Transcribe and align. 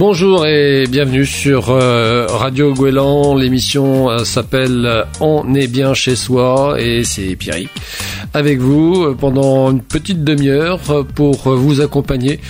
Bonjour 0.00 0.46
et 0.46 0.86
bienvenue 0.88 1.26
sur 1.26 1.68
euh, 1.68 2.24
Radio 2.26 2.72
Gouélan. 2.72 3.36
L'émission 3.36 4.08
euh, 4.08 4.24
s'appelle 4.24 5.04
On 5.20 5.54
est 5.54 5.66
bien 5.66 5.92
chez 5.92 6.16
soi 6.16 6.76
et 6.80 7.04
c'est 7.04 7.36
Pierrick 7.36 7.68
avec 8.34 8.58
vous 8.58 9.02
euh, 9.02 9.16
pendant 9.18 9.70
une 9.70 9.82
petite 9.82 10.24
demi-heure 10.24 10.80
pour 11.14 11.36
vous 11.54 11.80
accompagner, 11.80 12.40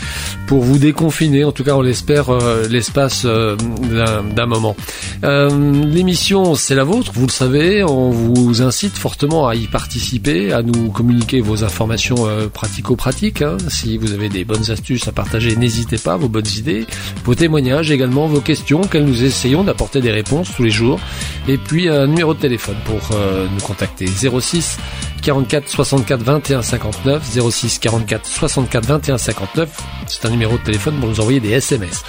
pour 0.46 0.62
vous 0.62 0.78
déconfiner, 0.78 1.44
en 1.44 1.52
tout 1.52 1.64
cas 1.64 1.74
on 1.74 1.82
l'espère, 1.82 2.26
l'espace 2.68 3.24
d'un 3.24 4.46
moment. 4.46 4.76
L'émission 5.22 6.54
c'est 6.54 6.74
la 6.74 6.84
vôtre, 6.84 7.12
vous 7.14 7.26
le 7.26 7.32
savez, 7.32 7.84
on 7.84 8.10
vous 8.10 8.62
incite 8.62 8.96
fortement 8.96 9.48
à 9.48 9.54
y 9.54 9.66
participer, 9.66 10.52
à 10.52 10.62
nous 10.62 10.90
communiquer 10.90 11.40
vos 11.40 11.64
informations 11.64 12.26
pratico-pratiques. 12.52 13.42
Hein. 13.42 13.56
Si 13.68 13.96
vous 13.96 14.12
avez 14.12 14.28
des 14.28 14.44
bonnes 14.44 14.70
astuces 14.70 15.06
à 15.08 15.12
partager, 15.12 15.56
n'hésitez 15.56 15.98
pas, 15.98 16.16
vos 16.16 16.28
bonnes 16.28 16.48
idées 16.58 16.86
vos 17.24 17.34
témoignages, 17.34 17.90
également 17.90 18.26
vos 18.26 18.40
questions, 18.40 18.82
auxquelles 18.82 19.04
nous 19.04 19.24
essayons 19.24 19.64
d'apporter 19.64 20.00
des 20.00 20.10
réponses 20.10 20.50
tous 20.54 20.62
les 20.62 20.70
jours. 20.70 21.00
Et 21.48 21.58
puis 21.58 21.88
un 21.88 22.06
numéro 22.06 22.34
de 22.34 22.40
téléphone 22.40 22.76
pour 22.84 23.16
euh, 23.16 23.46
nous 23.52 23.60
contacter 23.60 24.06
06 24.06 24.78
44 25.20 25.68
64 25.68 26.22
21 26.22 26.62
59 26.62 27.50
06 27.50 27.78
44 27.78 28.26
64 28.26 28.86
21 28.86 29.18
59. 29.18 29.82
C'est 30.06 30.26
un 30.26 30.30
numéro 30.30 30.58
de 30.58 30.62
téléphone 30.62 30.96
pour 30.98 31.08
nous 31.08 31.20
envoyer 31.20 31.40
des 31.40 31.50
SMS. 31.50 32.04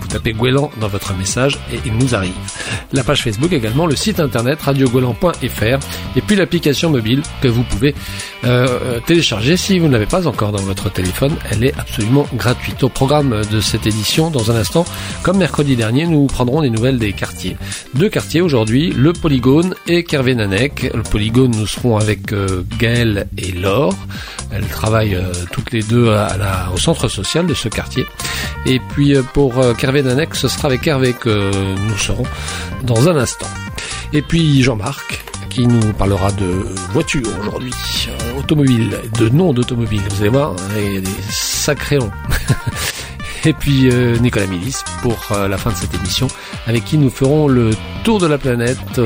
Vous 0.00 0.08
tapez 0.08 0.32
Gouélan 0.34 0.70
dans 0.80 0.86
votre 0.86 1.14
message 1.14 1.58
et 1.72 1.80
il 1.84 1.92
nous 1.94 2.14
arrive. 2.14 2.34
La 2.92 3.02
page 3.02 3.24
Facebook 3.24 3.52
également, 3.52 3.86
le 3.86 3.96
site 3.96 4.20
internet 4.20 4.62
radiogouélan.fr 4.62 5.78
et 6.16 6.20
puis 6.20 6.36
l'application 6.36 6.90
mobile 6.90 7.22
que 7.40 7.48
vous 7.48 7.64
pouvez 7.64 7.94
euh, 8.44 8.66
euh, 8.68 9.00
télécharger 9.00 9.56
si 9.56 9.80
vous 9.80 9.88
ne 9.88 9.92
l'avez 9.92 10.06
pas 10.06 10.28
encore 10.28 10.52
dans 10.52 10.62
votre 10.62 10.92
téléphone. 10.92 11.34
Elle 11.50 11.64
est 11.64 11.74
absolument 11.76 12.26
gratuite. 12.34 12.84
Au 12.84 12.88
programme 12.88 13.42
de 13.50 13.60
cette 13.60 13.86
édition, 13.86 14.30
dans 14.30 14.52
un 14.52 14.56
instant, 14.56 14.84
comme 15.22 15.38
mercredi 15.38 15.74
dernier, 15.74 16.06
nous 16.06 16.26
prendrons 16.26 16.62
des 16.62 16.70
nouvelles 16.70 16.98
des 16.98 17.12
quartiers. 17.12 17.56
Deux 17.94 18.08
quartiers 18.08 18.40
aujourd'hui, 18.40 18.92
le 18.92 19.12
Polygone 19.12 19.74
et 19.88 20.04
Kervénanec. 20.04 20.92
Le 20.94 21.02
Polygone, 21.02 21.50
nous 21.50 21.66
serons 21.66 21.96
avec 21.96 22.32
euh, 22.32 22.55
Gaëlle 22.78 23.26
et 23.38 23.52
Laure. 23.52 23.94
Elles 24.52 24.66
travaillent 24.66 25.18
toutes 25.52 25.72
les 25.72 25.82
deux 25.82 26.14
au 26.72 26.76
centre 26.78 27.08
social 27.08 27.46
de 27.46 27.54
ce 27.54 27.68
quartier. 27.68 28.06
Et 28.64 28.80
puis 28.90 29.16
pour 29.34 29.54
Kervénanec, 29.76 30.34
ce 30.34 30.48
sera 30.48 30.68
avec 30.68 30.86
Hervé 30.86 31.12
que 31.12 31.50
nous 31.88 31.98
serons 31.98 32.26
dans 32.84 33.08
un 33.08 33.16
instant. 33.16 33.48
Et 34.12 34.22
puis 34.22 34.62
Jean-Marc, 34.62 35.24
qui 35.56 35.66
nous 35.66 35.94
parlera 35.94 36.30
de 36.32 36.66
voitures 36.92 37.30
aujourd'hui, 37.40 37.72
euh, 38.08 38.38
automobile, 38.38 38.94
de 39.18 39.30
noms 39.30 39.54
d'automobile. 39.54 40.02
Vous 40.10 40.20
allez 40.20 40.28
voir, 40.28 40.54
y 40.76 40.98
a 40.98 41.00
des 41.00 41.06
sacrés. 41.30 41.98
Et 43.46 43.54
puis 43.54 43.88
euh, 43.90 44.18
Nicolas 44.18 44.46
Milis 44.48 44.76
pour 45.00 45.16
euh, 45.32 45.48
la 45.48 45.56
fin 45.56 45.70
de 45.70 45.76
cette 45.76 45.94
émission, 45.94 46.28
avec 46.66 46.84
qui 46.84 46.98
nous 46.98 47.08
ferons 47.08 47.48
le 47.48 47.70
tour 48.04 48.18
de 48.18 48.26
la 48.26 48.36
planète 48.36 49.00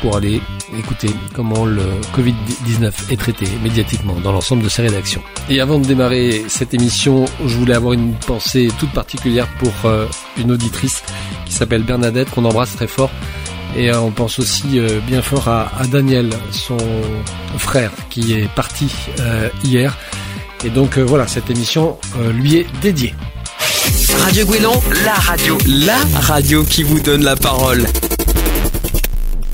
pour 0.00 0.16
aller 0.16 0.40
écouter 0.78 1.10
comment 1.34 1.64
le 1.64 1.82
Covid-19 2.16 2.92
est 3.10 3.16
traité 3.16 3.46
médiatiquement 3.62 4.14
dans 4.22 4.32
l'ensemble 4.32 4.62
de 4.62 4.68
ses 4.68 4.82
rédactions. 4.82 5.22
Et 5.48 5.60
avant 5.60 5.78
de 5.78 5.86
démarrer 5.86 6.44
cette 6.48 6.74
émission, 6.74 7.24
je 7.44 7.56
voulais 7.56 7.74
avoir 7.74 7.92
une 7.92 8.14
pensée 8.14 8.68
toute 8.78 8.92
particulière 8.92 9.48
pour 9.58 9.72
une 10.38 10.52
auditrice 10.52 11.02
qui 11.44 11.52
s'appelle 11.52 11.82
Bernadette, 11.82 12.30
qu'on 12.30 12.44
embrasse 12.44 12.74
très 12.74 12.88
fort 12.88 13.10
et 13.76 13.90
euh, 13.90 14.00
on 14.00 14.10
pense 14.10 14.38
aussi 14.38 14.78
euh, 14.78 15.00
bien 15.06 15.22
fort 15.22 15.48
à, 15.48 15.70
Daniel, 15.90 16.30
son 16.50 16.78
frère, 17.58 17.90
qui 18.10 18.32
est 18.32 18.48
parti 18.54 18.90
euh, 19.20 19.48
hier. 19.64 19.96
Et 20.64 20.70
donc 20.70 20.98
voilà, 20.98 21.26
cette 21.26 21.50
émission 21.50 21.98
lui 22.32 22.56
est 22.56 22.66
dédiée. 22.80 23.14
Radio 24.18 24.46
Guélon, 24.46 24.80
la 25.04 25.12
radio, 25.12 25.58
la 25.68 25.98
radio 26.20 26.64
qui 26.64 26.82
vous 26.82 26.98
donne 26.98 27.22
la 27.22 27.36
parole. 27.36 27.86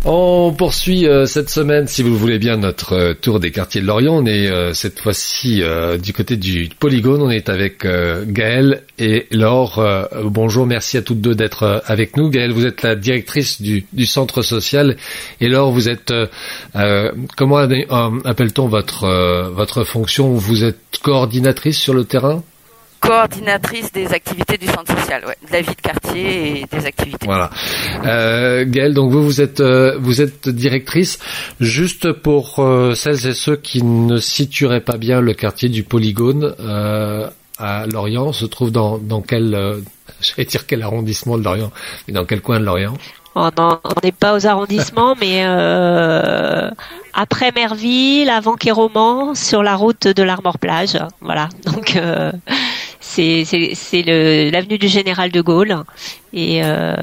On 0.05 0.53
poursuit 0.53 1.07
euh, 1.07 1.27
cette 1.27 1.49
semaine, 1.49 1.87
si 1.87 2.03
vous 2.03 2.09
le 2.09 2.17
voulez 2.17 2.41
bien, 2.41 2.57
notre 2.57 2.93
euh, 2.95 3.15
tour 3.15 3.39
des 3.39 3.53
quartiers 3.53 3.81
de 3.81 3.87
Lorient. 3.87 4.17
On 4.17 4.27
est 4.27 4.49
euh, 4.49 4.73
cette 4.73 4.99
fois-ci 4.99 5.63
du 6.03 6.13
côté 6.13 6.37
du 6.37 6.69
Polygone. 6.81 7.23
On 7.23 7.31
est 7.31 7.49
avec 7.49 7.87
Gaëlle 8.27 8.83
et 8.99 9.27
Laure. 9.31 9.81
bonjour, 10.25 10.67
merci 10.67 10.97
à 10.97 11.03
toutes 11.03 11.21
deux 11.21 11.37
d'être 11.37 11.83
avec 11.87 12.17
nous. 12.17 12.31
Gaëlle, 12.31 12.51
vous 12.51 12.67
êtes 12.67 12.83
la 12.83 12.97
directrice 12.97 13.63
du, 13.63 14.07
centre 14.07 14.43
social 14.43 14.97
et 15.41 15.49
Laure, 15.49 15.71
vous 15.71 15.89
êtes 15.89 16.13
comment 17.37 17.59
appelle-t-on 17.59 18.67
votre 18.67 19.51
votre 19.51 19.85
fonction? 19.85 20.35
Vous 20.35 20.65
êtes 20.65 20.99
coordinatrice 21.03 21.79
sur 21.79 21.95
le 21.95 22.05
terrain? 22.05 22.43
Coordinatrice 23.03 23.93
des 23.93 24.13
activités 24.15 24.57
du 24.57 24.67
centre 24.67 24.97
social, 24.97 25.25
ouais, 25.27 25.37
de 25.47 25.53
la 25.53 25.61
vie 25.61 25.75
de 25.75 25.81
quartier 25.81 26.61
et 26.61 26.67
des 26.71 26.87
activités. 26.87 27.27
Voilà. 27.27 27.51
Euh, 28.07 28.65
Gaëlle, 28.67 28.95
donc 28.95 29.11
vous 29.11 29.25
vous 29.25 29.41
êtes 29.41 29.61
euh, 29.61 29.99
vous 29.99 30.21
êtes 30.21 30.49
directrice. 30.49 31.19
Juste 31.61 32.13
pour 32.13 32.61
euh, 32.61 32.95
celles 32.95 33.27
et 33.27 33.35
ceux 33.35 33.57
qui 33.57 33.83
ne 33.83 34.19
situeraient 34.19 34.81
pas 34.81 34.99
bien 34.99 35.21
le 35.21 35.35
quartier 35.35 35.69
du 35.69 35.83
Polygone 35.83 36.55
euh, 36.61 37.29
à 37.59 37.87
Lorient, 37.87 38.33
se 38.33 38.47
trouve 38.47 38.71
dans 38.71 38.99
dans 38.99 39.21
quel 39.21 39.55
euh, 39.55 39.81
j'allais 40.21 40.47
dire 40.47 40.67
quel 40.67 40.83
arrondissement 40.83 41.37
de 41.37 41.43
Lorient, 41.43 41.73
mais 42.07 42.15
dans 42.15 42.25
quel 42.25 42.41
coin 42.41 42.61
de 42.61 42.65
Lorient? 42.65 42.95
On 43.35 43.51
n'est 44.05 44.13
pas 44.13 44.37
aux 44.37 44.47
arrondissements, 44.47 45.15
mais 45.21 45.43
euh, 45.45 46.71
après 47.15 47.51
Merville, 47.53 48.29
avant 48.29 48.55
Kéroman, 48.55 49.35
sur 49.35 49.63
la 49.63 49.75
route 49.75 50.07
de 50.07 50.23
l'Armor 50.23 50.59
Plage. 50.59 50.99
Voilà. 51.21 51.49
Donc 51.65 51.97
euh, 51.97 52.31
c'est 53.03 54.03
l'avenue 54.51 54.79
du 54.79 54.89
Général 54.89 55.31
de 55.31 55.41
Gaulle. 55.41 55.77
Et 56.33 56.65
euh, 56.65 56.95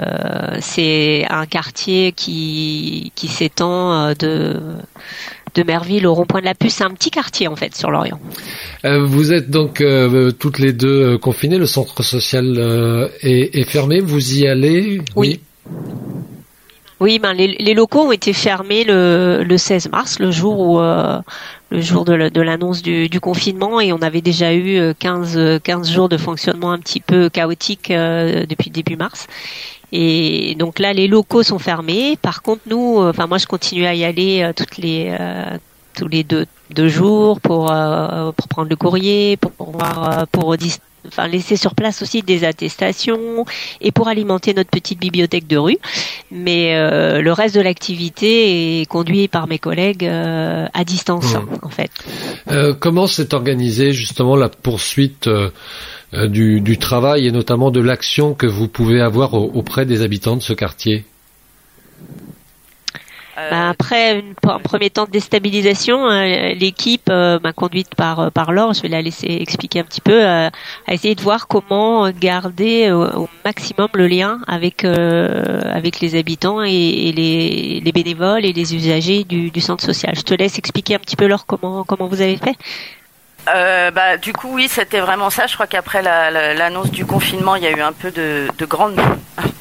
c'est 0.59 1.25
un 1.29 1.45
quartier 1.45 2.13
qui, 2.13 3.11
qui 3.15 3.27
s'étend 3.27 3.93
euh, 3.93 4.13
de 4.13 4.59
de 5.55 5.63
Merville 5.63 6.05
au 6.05 6.13
rond-point 6.13 6.41
de 6.41 6.45
la 6.45 6.53
Puce, 6.53 6.75
c'est 6.75 6.83
un 6.83 6.91
petit 6.91 7.09
quartier 7.09 7.47
en 7.47 7.55
fait 7.55 7.75
sur 7.75 7.89
l'Orient. 7.89 8.19
Euh, 8.85 9.03
vous 9.03 9.33
êtes 9.33 9.49
donc 9.49 9.83
toutes 10.37 10.59
les 10.59 10.73
deux 10.73 11.17
confinées, 11.17 11.57
le 11.57 11.65
centre 11.65 12.03
social 12.03 13.09
est, 13.21 13.55
est, 13.55 13.63
fermé, 13.63 13.99
vous 13.99 14.35
y 14.35 14.47
allez? 14.47 15.01
Oui. 15.15 15.39
Oui, 16.99 17.17
ben 17.17 17.33
les, 17.33 17.73
locaux 17.73 18.01
ont 18.01 18.11
été 18.11 18.31
fermés 18.31 18.83
le, 18.83 19.43
le 19.43 19.57
16 19.57 19.89
mars, 19.89 20.19
le 20.19 20.29
jour 20.29 20.59
où 20.59 20.79
le 21.69 21.81
jour 21.81 22.05
de 22.05 22.41
l'annonce 22.41 22.81
du, 22.81 23.19
confinement 23.19 23.79
et 23.79 23.93
on 23.93 24.01
avait 24.01 24.21
déjà 24.21 24.53
eu 24.53 24.93
15, 24.97 25.37
euh, 25.37 25.59
15 25.59 25.91
jours 25.91 26.09
de 26.09 26.17
fonctionnement 26.17 26.71
un 26.71 26.79
petit 26.79 26.99
peu 26.99 27.29
chaotique 27.29 27.91
euh, 27.91 28.45
depuis 28.45 28.69
début 28.69 28.95
mars. 28.95 29.27
Et 29.91 30.55
donc 30.57 30.79
là, 30.79 30.93
les 30.93 31.07
locaux 31.07 31.43
sont 31.43 31.59
fermés. 31.59 32.17
Par 32.21 32.41
contre, 32.41 32.61
nous, 32.67 32.99
euh, 32.99 33.09
enfin 33.09 33.27
moi, 33.27 33.37
je 33.37 33.47
continue 33.47 33.85
à 33.85 33.93
y 33.93 34.03
aller 34.03 34.51
toutes 34.55 34.77
les 34.77 35.15
tous 35.95 36.07
les 36.07 36.23
deux, 36.23 36.45
deux 36.71 36.87
jours 36.87 37.41
pour 37.41 37.65
pour 37.65 38.47
prendre 38.47 38.69
le 38.69 38.75
courrier, 38.75 39.37
pour 39.37 39.71
voir 39.71 40.27
pour 40.27 40.55
enfin 41.07 41.27
laisser 41.27 41.55
sur 41.55 41.75
place 41.75 42.01
aussi 42.01 42.21
des 42.21 42.43
attestations 42.43 43.45
et 43.81 43.91
pour 43.91 44.07
alimenter 44.07 44.53
notre 44.53 44.69
petite 44.69 44.99
bibliothèque 44.99 45.47
de 45.47 45.57
rue. 45.57 45.77
Mais 46.31 46.75
euh, 46.75 47.21
le 47.21 47.31
reste 47.31 47.55
de 47.55 47.61
l'activité 47.61 48.81
est 48.81 48.85
conduit 48.85 49.27
par 49.27 49.47
mes 49.47 49.59
collègues 49.59 50.05
euh, 50.05 50.67
à 50.73 50.83
distance 50.83 51.33
mmh. 51.33 51.59
en 51.63 51.69
fait. 51.69 51.91
Euh, 52.51 52.73
comment 52.73 53.07
s'est 53.07 53.33
organisée 53.33 53.91
justement 53.91 54.35
la 54.35 54.49
poursuite 54.49 55.29
du, 56.13 56.61
du, 56.61 56.77
travail 56.77 57.27
et 57.27 57.31
notamment 57.31 57.71
de 57.71 57.79
l'action 57.79 58.33
que 58.33 58.47
vous 58.47 58.67
pouvez 58.67 58.99
avoir 58.99 59.33
auprès 59.33 59.85
des 59.85 60.01
habitants 60.01 60.35
de 60.35 60.41
ce 60.41 60.53
quartier? 60.53 61.05
Bah, 63.49 63.69
après 63.69 64.23
un 64.43 64.59
premier 64.59 64.89
temps 64.89 65.05
de 65.05 65.11
déstabilisation, 65.11 66.09
euh, 66.09 66.53
l'équipe, 66.53 67.09
euh, 67.09 67.39
conduite 67.55 67.95
par 67.95 68.31
par 68.31 68.51
Laure, 68.51 68.73
je 68.73 68.81
vais 68.81 68.87
la 68.87 69.01
laisser 69.01 69.27
expliquer 69.27 69.79
un 69.79 69.83
petit 69.83 70.01
peu, 70.01 70.23
a 70.23 70.51
essayé 70.87 71.15
de 71.15 71.21
voir 71.21 71.47
comment 71.47 72.09
garder 72.11 72.91
au, 72.91 73.27
maximum 73.45 73.89
le 73.93 74.07
lien 74.07 74.39
avec 74.47 74.83
avec 74.83 75.99
les 75.99 76.15
habitants 76.15 76.61
et, 76.61 77.11
les, 77.15 77.81
les, 77.83 77.91
bénévoles 77.91 78.45
et 78.45 78.53
les 78.53 78.75
usagers 78.75 79.23
du, 79.23 79.51
du 79.51 79.61
centre 79.61 79.83
social. 79.83 80.13
Je 80.15 80.21
te 80.21 80.33
laisse 80.33 80.57
expliquer 80.57 80.95
un 80.95 80.99
petit 80.99 81.15
peu 81.15 81.27
Laure 81.27 81.45
comment 81.45 81.83
comment 81.83 82.07
vous 82.07 82.21
avez 82.21 82.37
fait? 82.37 82.55
Euh, 83.47 83.91
bah, 83.91 84.17
du 84.17 84.33
coup, 84.33 84.49
oui, 84.53 84.67
c'était 84.67 84.99
vraiment 84.99 85.29
ça. 85.29 85.47
Je 85.47 85.53
crois 85.53 85.67
qu'après 85.67 86.01
l'annonce 86.01 86.91
du 86.91 87.05
confinement, 87.05 87.55
il 87.55 87.63
y 87.63 87.67
a 87.67 87.71
eu 87.71 87.81
un 87.81 87.93
peu 87.93 88.11
de, 88.11 88.47
de 88.57 88.65
grande 88.65 88.99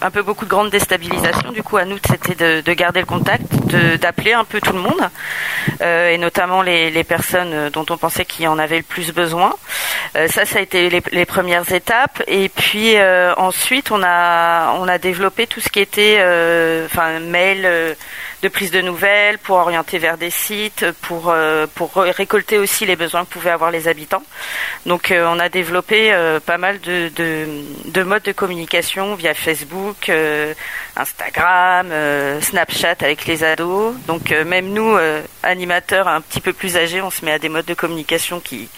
un 0.01 0.11
peu 0.11 0.23
beaucoup 0.23 0.45
de 0.45 0.51
grande 0.51 0.71
déstabilisation. 0.71 1.53
Du 1.53 1.63
coup, 1.63 1.77
à 1.77 1.85
nous, 1.85 1.99
c'était 2.07 2.35
de, 2.35 2.61
de, 2.61 2.73
garder 2.73 3.01
le 3.01 3.07
contact, 3.07 3.45
d'appeler 4.01 4.33
un 4.33 4.45
peu 4.45 4.61
tout 4.61 4.73
le 4.73 4.79
monde, 4.79 5.01
euh, 5.81 6.11
et 6.11 6.19
notamment 6.19 6.63
les, 6.63 6.91
les, 6.91 7.05
personnes 7.05 7.71
dont 7.71 7.87
on 7.91 7.97
pensait 7.97 8.25
qu'il 8.25 8.47
en 8.49 8.59
avait 8.59 8.79
le 8.79 8.83
plus 8.83 9.13
besoin. 9.13 9.55
Euh, 10.17 10.29
ça, 10.29 10.45
ça 10.45 10.59
a 10.59 10.63
été 10.63 10.89
les, 10.89 11.03
les 11.13 11.25
premières 11.27 11.71
étapes. 11.73 12.23
Et 12.27 12.49
puis 12.49 12.97
euh, 12.97 13.35
ensuite, 13.37 13.91
on 13.91 14.03
a 14.03 14.75
on 14.79 14.89
a 14.89 14.99
développé 14.99 15.47
tout 15.47 15.61
ce 15.61 15.69
qui 15.69 15.81
était, 15.81 16.19
euh, 16.21 16.87
enfin, 16.87 17.21
mail 17.21 17.97
de 18.43 18.49
prise 18.49 18.70
de 18.70 18.81
nouvelles, 18.81 19.38
pour 19.38 19.56
orienter 19.56 19.99
vers 19.99 20.17
des 20.17 20.31
sites, 20.31 20.87
pour 21.02 21.35
pour 21.75 21.94
récolter 21.94 22.58
aussi 22.58 22.87
les 22.87 22.96
besoins 22.96 23.25
que 23.25 23.31
pouvaient 23.31 23.50
avoir 23.50 23.70
les 23.70 23.88
habitants. 23.88 24.23
Donc, 24.87 25.12
on 25.12 25.38
a 25.38 25.49
développé 25.49 26.12
pas 26.46 26.58
mal 26.58 26.81
de, 26.81 27.11
de, 27.14 27.46
de 27.87 28.02
modes 28.02 28.23
de 28.23 28.32
communication 28.32 29.14
via 29.17 29.35
Facebook, 29.35 30.11
Instagram, 30.96 31.88
Snapchat 32.40 32.96
avec 33.00 33.26
les 33.26 33.43
ados. 33.43 33.94
Donc, 34.06 34.31
même 34.31 34.69
nous, 34.73 34.96
animateurs 35.43 36.06
un 36.08 36.20
petit 36.20 36.41
peu 36.41 36.52
plus 36.52 36.76
âgés, 36.76 37.02
on 37.02 37.11
se 37.11 37.25
met 37.25 37.32
à 37.32 37.38
des 37.38 37.49
modes 37.49 37.67
de 37.67 37.75
communication 37.75 38.41
qui 38.41 38.69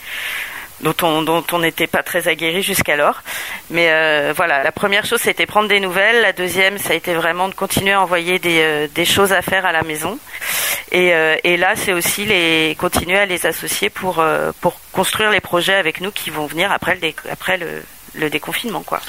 dont 0.82 0.94
on 1.02 1.22
dont 1.22 1.44
on 1.52 1.58
n'était 1.58 1.86
pas 1.86 2.02
très 2.02 2.28
aguerri 2.28 2.62
jusqu'alors. 2.62 3.22
Mais 3.70 3.90
euh, 3.90 4.32
voilà, 4.36 4.62
la 4.62 4.72
première 4.72 5.04
chose 5.04 5.20
c'était 5.20 5.46
prendre 5.46 5.68
des 5.68 5.80
nouvelles. 5.80 6.22
La 6.22 6.32
deuxième, 6.32 6.78
ça 6.78 6.92
a 6.92 6.96
été 6.96 7.14
vraiment 7.14 7.48
de 7.48 7.54
continuer 7.54 7.92
à 7.92 8.00
envoyer 8.00 8.38
des, 8.38 8.60
euh, 8.60 8.88
des 8.94 9.04
choses 9.04 9.32
à 9.32 9.42
faire 9.42 9.66
à 9.66 9.72
la 9.72 9.82
maison. 9.82 10.18
Et, 10.92 11.14
euh, 11.14 11.36
et 11.44 11.56
là, 11.56 11.74
c'est 11.76 11.92
aussi 11.92 12.24
les 12.24 12.76
continuer 12.78 13.18
à 13.18 13.26
les 13.26 13.46
associer 13.46 13.90
pour 13.90 14.24
pour 14.60 14.80
construire 14.92 15.30
les 15.30 15.40
projets 15.40 15.74
avec 15.74 16.00
nous 16.00 16.10
qui 16.10 16.30
vont 16.30 16.46
venir 16.46 16.72
après 16.72 16.98
le 17.00 17.12
après 17.30 17.58
le, 17.58 17.82
le 18.14 18.30
déconfinement, 18.30 18.82
quoi. 18.82 19.00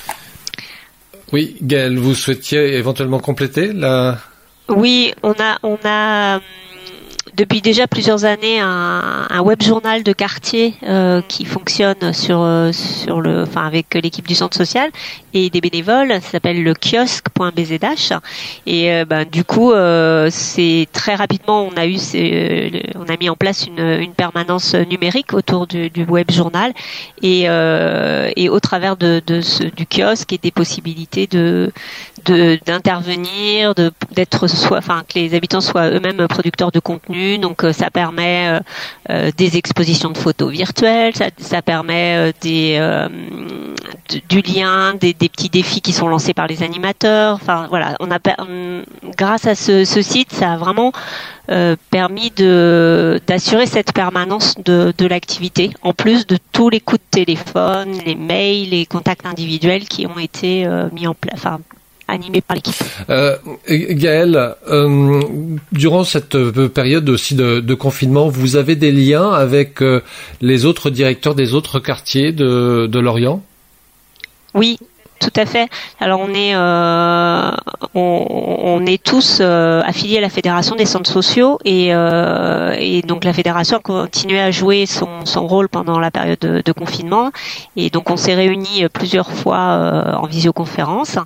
Oui, 1.31 1.55
Gaëlle, 1.61 1.97
vous 1.97 2.13
souhaitiez 2.13 2.75
éventuellement 2.75 3.19
compléter 3.19 3.71
la. 3.73 4.17
Oui, 4.67 5.13
on 5.23 5.33
a 5.39 5.57
on 5.63 5.77
a 5.83 6.39
depuis 7.35 7.61
déjà 7.61 7.87
plusieurs 7.87 8.25
années 8.25 8.59
un, 8.59 9.27
un 9.29 9.41
web 9.41 9.61
journal 9.61 10.03
de 10.03 10.11
quartier 10.11 10.73
euh, 10.83 11.21
qui 11.27 11.45
fonctionne 11.45 12.13
sur 12.13 12.41
euh, 12.41 12.71
sur 12.71 13.21
le 13.21 13.43
enfin 13.43 13.65
avec 13.65 13.93
l'équipe 13.93 14.27
du 14.27 14.35
centre 14.35 14.57
social 14.57 14.89
et 15.33 15.49
des 15.49 15.61
bénévoles. 15.61 16.13
Ça 16.21 16.31
s'appelle 16.31 16.63
le 16.63 16.73
kiosque.bzh 16.73 18.13
et 18.65 18.91
euh, 18.91 19.05
ben, 19.05 19.25
du 19.25 19.43
coup 19.43 19.71
euh, 19.71 20.29
c'est 20.31 20.87
très 20.91 21.15
rapidement 21.15 21.67
on 21.71 21.77
a 21.77 21.85
eu 21.85 21.97
on 22.95 23.07
a 23.07 23.17
mis 23.17 23.29
en 23.29 23.35
place 23.35 23.67
une, 23.67 23.79
une 23.79 24.13
permanence 24.13 24.73
numérique 24.73 25.33
autour 25.33 25.67
du, 25.67 25.89
du 25.89 26.03
web 26.03 26.29
journal. 26.31 26.73
Et 27.21 27.47
et 28.35 28.49
au 28.49 28.59
travers 28.59 28.97
de, 28.97 29.21
de 29.25 29.41
ce, 29.41 29.63
du 29.63 29.85
kiosque 29.85 30.33
et 30.33 30.37
des 30.37 30.51
possibilités 30.51 31.27
de 31.27 31.71
d'intervenir, 32.25 33.75
de 33.75 33.91
d'être 34.11 34.47
soit, 34.47 34.77
enfin 34.77 35.03
que 35.07 35.19
les 35.19 35.33
habitants 35.33 35.61
soient 35.61 35.89
eux-mêmes 35.89 36.27
producteurs 36.27 36.71
de 36.71 36.79
contenu. 36.79 37.37
Donc 37.37 37.63
euh, 37.63 37.73
ça 37.73 37.89
permet 37.89 38.47
euh, 38.49 38.59
euh, 39.09 39.31
des 39.35 39.57
expositions 39.57 40.11
de 40.11 40.17
photos 40.17 40.51
virtuelles, 40.51 41.13
ça, 41.37 41.61
permet 41.61 42.33
des 42.41 42.79
du 44.29 44.41
lien, 44.41 44.93
des, 44.95 45.13
petits 45.13 45.49
défis 45.49 45.81
qui 45.81 45.93
sont 45.93 46.07
lancés 46.07 46.33
par 46.33 46.47
les 46.47 46.63
animateurs. 46.63 47.35
Enfin 47.35 47.67
voilà, 47.69 47.95
on 47.99 48.11
a 48.11 48.19
grâce 49.17 49.45
à 49.45 49.55
ce, 49.55 49.83
site, 49.83 50.33
ça 50.33 50.53
a 50.53 50.57
vraiment 50.57 50.91
permis 51.89 52.31
d'assurer 52.31 53.65
cette 53.65 53.93
permanence 53.93 54.55
de, 54.63 55.07
l'activité, 55.07 55.71
en 55.81 55.93
plus 55.93 56.27
de 56.27 56.37
tous 56.51 56.69
les 56.69 56.79
coups 56.79 57.01
de 57.01 57.23
téléphone, 57.23 57.91
les 58.05 58.15
mails, 58.15 58.69
les 58.69 58.85
contacts 58.85 59.25
individuels 59.25 59.87
qui 59.87 60.05
ont 60.07 60.19
été 60.19 60.67
mis 60.91 61.07
en 61.07 61.13
place, 61.13 61.45
animé 62.11 62.41
par 62.41 62.55
l'équipe. 62.55 62.75
Euh, 63.09 63.37
Gaëlle, 63.67 64.55
euh, 64.69 65.21
durant 65.71 66.03
cette 66.03 66.35
euh, 66.35 66.67
période 66.69 67.09
aussi 67.09 67.35
de, 67.35 67.59
de, 67.59 67.73
confinement, 67.73 68.27
vous 68.29 68.55
avez 68.55 68.75
des 68.75 68.91
liens 68.91 69.31
avec 69.31 69.81
euh, 69.81 70.01
les 70.41 70.65
autres 70.65 70.89
directeurs 70.89 71.35
des 71.35 71.53
autres 71.53 71.79
quartiers 71.79 72.31
de, 72.31 72.87
de 72.87 72.99
Lorient? 72.99 73.41
Oui, 74.53 74.77
tout 75.21 75.39
à 75.39 75.45
fait. 75.45 75.69
Alors 75.99 76.19
on 76.19 76.33
est 76.33 76.55
euh, 76.55 77.51
on, 77.93 78.85
est 78.85 79.01
tous 79.01 79.37
euh, 79.39 79.81
affiliés 79.85 80.17
à 80.17 80.21
la 80.21 80.29
fédération 80.29 80.75
des 80.75 80.85
centres 80.85 81.09
sociaux 81.09 81.59
et, 81.63 81.89
euh, 81.91 82.75
et, 82.79 83.03
donc 83.03 83.23
la 83.23 83.33
fédération 83.33 83.77
a 83.77 83.79
continué 83.79 84.39
à 84.39 84.49
jouer 84.49 84.85
son, 84.85 85.07
rôle 85.47 85.69
pendant 85.69 85.99
la 85.99 86.09
période 86.09 86.39
de, 86.39 86.71
confinement. 86.71 87.31
Et 87.75 87.89
donc 87.89 88.09
on 88.09 88.17
s'est 88.17 88.33
réunis 88.33 88.87
plusieurs 88.91 89.31
fois 89.31 90.17
en 90.17 90.25
visioconférence. 90.25 91.17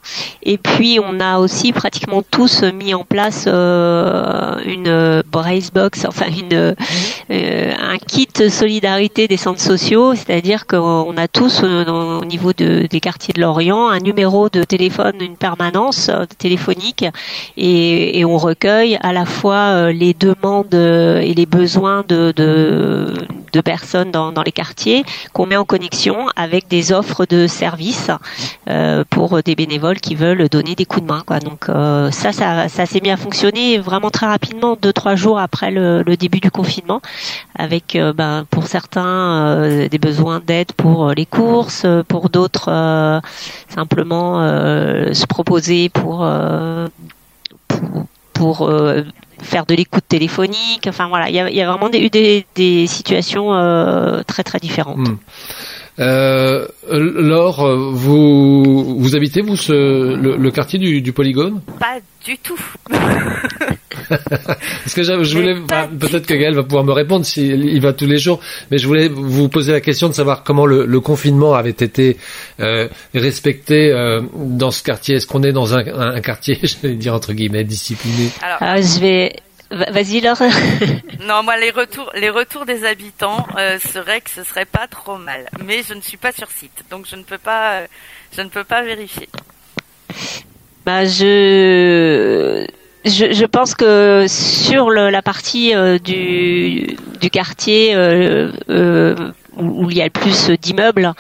Et 0.44 0.58
puis 0.58 1.00
on 1.02 1.20
a 1.22 1.38
aussi 1.38 1.72
pratiquement 1.72 2.22
tous 2.30 2.64
mis 2.64 2.94
en 2.94 3.06
place 3.06 3.48
une 3.48 5.24
brace 5.32 5.72
box, 5.72 6.06
enfin 6.06 6.26
une 6.28 6.76
un 7.30 7.98
kit 7.98 8.28
solidarité 8.50 9.28
des 9.28 9.38
centres 9.38 9.62
sociaux, 9.62 10.14
c'est-à-dire 10.16 10.66
qu'on 10.68 11.16
a 11.16 11.28
tous 11.28 11.64
au 11.64 12.26
niveau 12.26 12.52
de, 12.54 12.88
des 12.90 13.00
quartiers 13.00 13.34
de 13.34 13.42
Lorient 13.42 13.85
un 13.90 14.00
numéro 14.00 14.50
de 14.50 14.64
téléphone, 14.64 15.16
une 15.20 15.38
permanence 15.38 16.10
euh, 16.10 16.26
téléphonique, 16.38 17.06
et, 17.58 18.24
on 18.26 18.38
recueille 18.38 18.98
à 19.02 19.14
la 19.14 19.26
fois 19.26 19.56
euh, 19.56 19.92
les 19.92 20.14
demandes 20.14 20.74
euh, 20.74 21.20
et 21.20 21.34
les 21.34 21.46
besoins 21.46 22.04
de, 22.08 22.34
personnes 23.64 24.12
dans, 24.12 24.44
les 24.44 24.52
quartiers 24.52 25.06
qu'on 25.34 25.46
met 25.46 25.56
en 25.56 25.64
connexion 25.64 26.28
avec 26.36 26.68
des 26.68 26.92
offres 26.92 27.26
de 27.26 27.48
services 27.48 28.12
pour 29.10 29.42
des 29.42 29.56
bénévoles 29.56 30.00
qui 30.00 30.14
veulent 30.14 30.50
donner 30.50 30.76
des 30.76 30.86
coups 30.86 31.04
de 31.04 31.08
main. 31.08 31.24
Donc 31.40 31.66
ça, 32.14 32.32
ça, 32.34 32.68
ça 32.68 32.86
s'est 32.86 33.00
mis 33.02 33.10
à 33.10 33.18
fonctionner 33.18 33.78
vraiment 33.78 34.12
très 34.12 34.28
rapidement, 34.28 34.78
deux 34.80 34.92
trois 34.92 35.16
jours 35.16 35.40
après 35.40 35.72
le, 35.72 36.04
début 36.18 36.42
du 36.42 36.52
confinement, 36.52 37.02
avec 37.58 37.98
ben, 38.16 38.46
pour 38.50 38.68
certains 38.68 39.88
des 39.90 40.00
besoins 40.00 40.42
d'aide 40.46 40.74
pour 40.74 41.12
les 41.12 41.26
courses, 41.26 41.86
pour 42.10 42.30
d'autres 42.30 42.70
simplement 43.76 44.42
euh, 44.42 45.14
se 45.14 45.26
proposer 45.28 45.90
pour 45.90 46.24
euh, 46.24 46.88
pour, 48.34 48.68
euh, 48.68 49.04
faire 49.40 49.66
de 49.66 49.76
l'écoute 49.76 50.04
téléphonique. 50.08 50.88
Enfin 50.88 51.08
voilà, 51.08 51.30
il 51.30 51.36
y 51.36 51.62
a, 51.62 51.72
vraiment 51.72 51.92
eu 51.94 52.10
des, 52.10 52.46
des, 52.56 52.88
situations 52.88 53.50
très 54.28 54.44
très 54.44 54.60
différentes. 54.60 54.98
Hmm. 54.98 55.18
Euh, 56.00 56.68
Laure, 56.92 57.92
vous, 57.94 59.00
vous 59.00 59.16
habitez, 59.16 59.42
vous, 59.42 59.56
ce, 59.56 60.16
le, 60.16 60.52
quartier 60.52 60.80
du, 60.80 61.02
du, 61.02 61.14
Polygone? 61.14 61.62
Pas 61.80 62.00
du 62.26 62.38
tout. 62.38 62.60
Parce 64.10 64.94
que 64.94 65.04
je, 65.04 65.36
voulais, 65.36 65.56
peut-être 66.00 66.26
que 66.28 66.34
Gaël 66.34 66.54
va 66.54 66.64
pouvoir 66.64 66.84
me 66.84 66.92
répondre 66.92 67.26
s'il 67.26 67.82
va 67.82 67.94
tous 67.94 68.06
les 68.06 68.18
jours, 68.18 68.40
mais 68.70 68.78
je 68.78 68.88
voulais 68.88 69.08
vous 69.08 69.50
poser 69.50 69.72
la 69.72 69.82
question 69.82 70.10
de 70.10 70.14
savoir 70.14 70.44
comment 70.44 70.66
le, 70.66 70.86
le 70.86 71.00
confinement 71.00 71.54
avait 71.54 71.70
été 71.72 72.18
euh, 72.60 72.88
respecté 73.14 73.92
euh, 73.92 74.22
dans 74.36 74.72
ce 74.72 74.84
quartier. 74.84 75.16
Est-ce 75.16 75.28
qu'on 75.28 75.44
est 75.44 75.54
dans 75.54 75.76
un, 75.76 75.86
un, 75.88 76.22
quartier, 76.22 76.60
je 76.64 76.76
vais 76.84 76.96
dire 76.96 77.14
entre 77.14 77.34
guillemets, 77.34 77.64
discipliné? 77.64 78.30
Alors, 78.42 78.58
ah, 78.62 78.82
je 78.82 79.00
vais 79.00 79.36
Vas-y 79.72 80.22
Laure. 80.22 80.38
non, 81.22 81.42
moi 81.44 81.58
les 81.58 81.72
retours, 81.72 82.12
les 82.14 82.30
retours 82.30 82.66
des 82.66 82.86
habitants 82.86 83.46
euh, 83.58 83.80
seraient 83.80 84.22
que 84.22 84.30
ce 84.30 84.44
serait 84.44 84.66
pas 84.66 84.88
trop 84.88 85.18
mal, 85.18 85.50
mais 85.64 85.82
je 85.82 85.96
ne 85.96 86.02
suis 86.02 86.18
pas 86.18 86.32
sur 86.32 86.50
site, 86.52 86.84
donc 86.92 87.08
je 87.10 87.16
ne 87.16 87.24
peux 87.24 87.40
pas, 87.40 87.80
euh, 87.80 87.88
je 88.36 88.42
ne 88.42 88.50
peux 88.50 88.64
pas 88.64 88.84
vérifier. 88.84 89.28
Bah 90.86 91.06
je, 91.06 92.68
je, 93.06 93.34
je 93.34 93.46
pense 93.46 93.74
que 93.74 94.26
sur 94.28 94.92
le, 94.92 95.10
la 95.10 95.24
partie 95.24 95.74
euh, 95.74 95.98
du, 95.98 96.96
du 97.20 97.30
quartier 97.32 97.96
euh, 97.96 98.52
où 99.58 99.90
il 99.90 99.98
y 99.98 100.02
a 100.02 100.06
le 100.06 100.12
plus 100.12 100.52
d'immeubles 100.52 101.12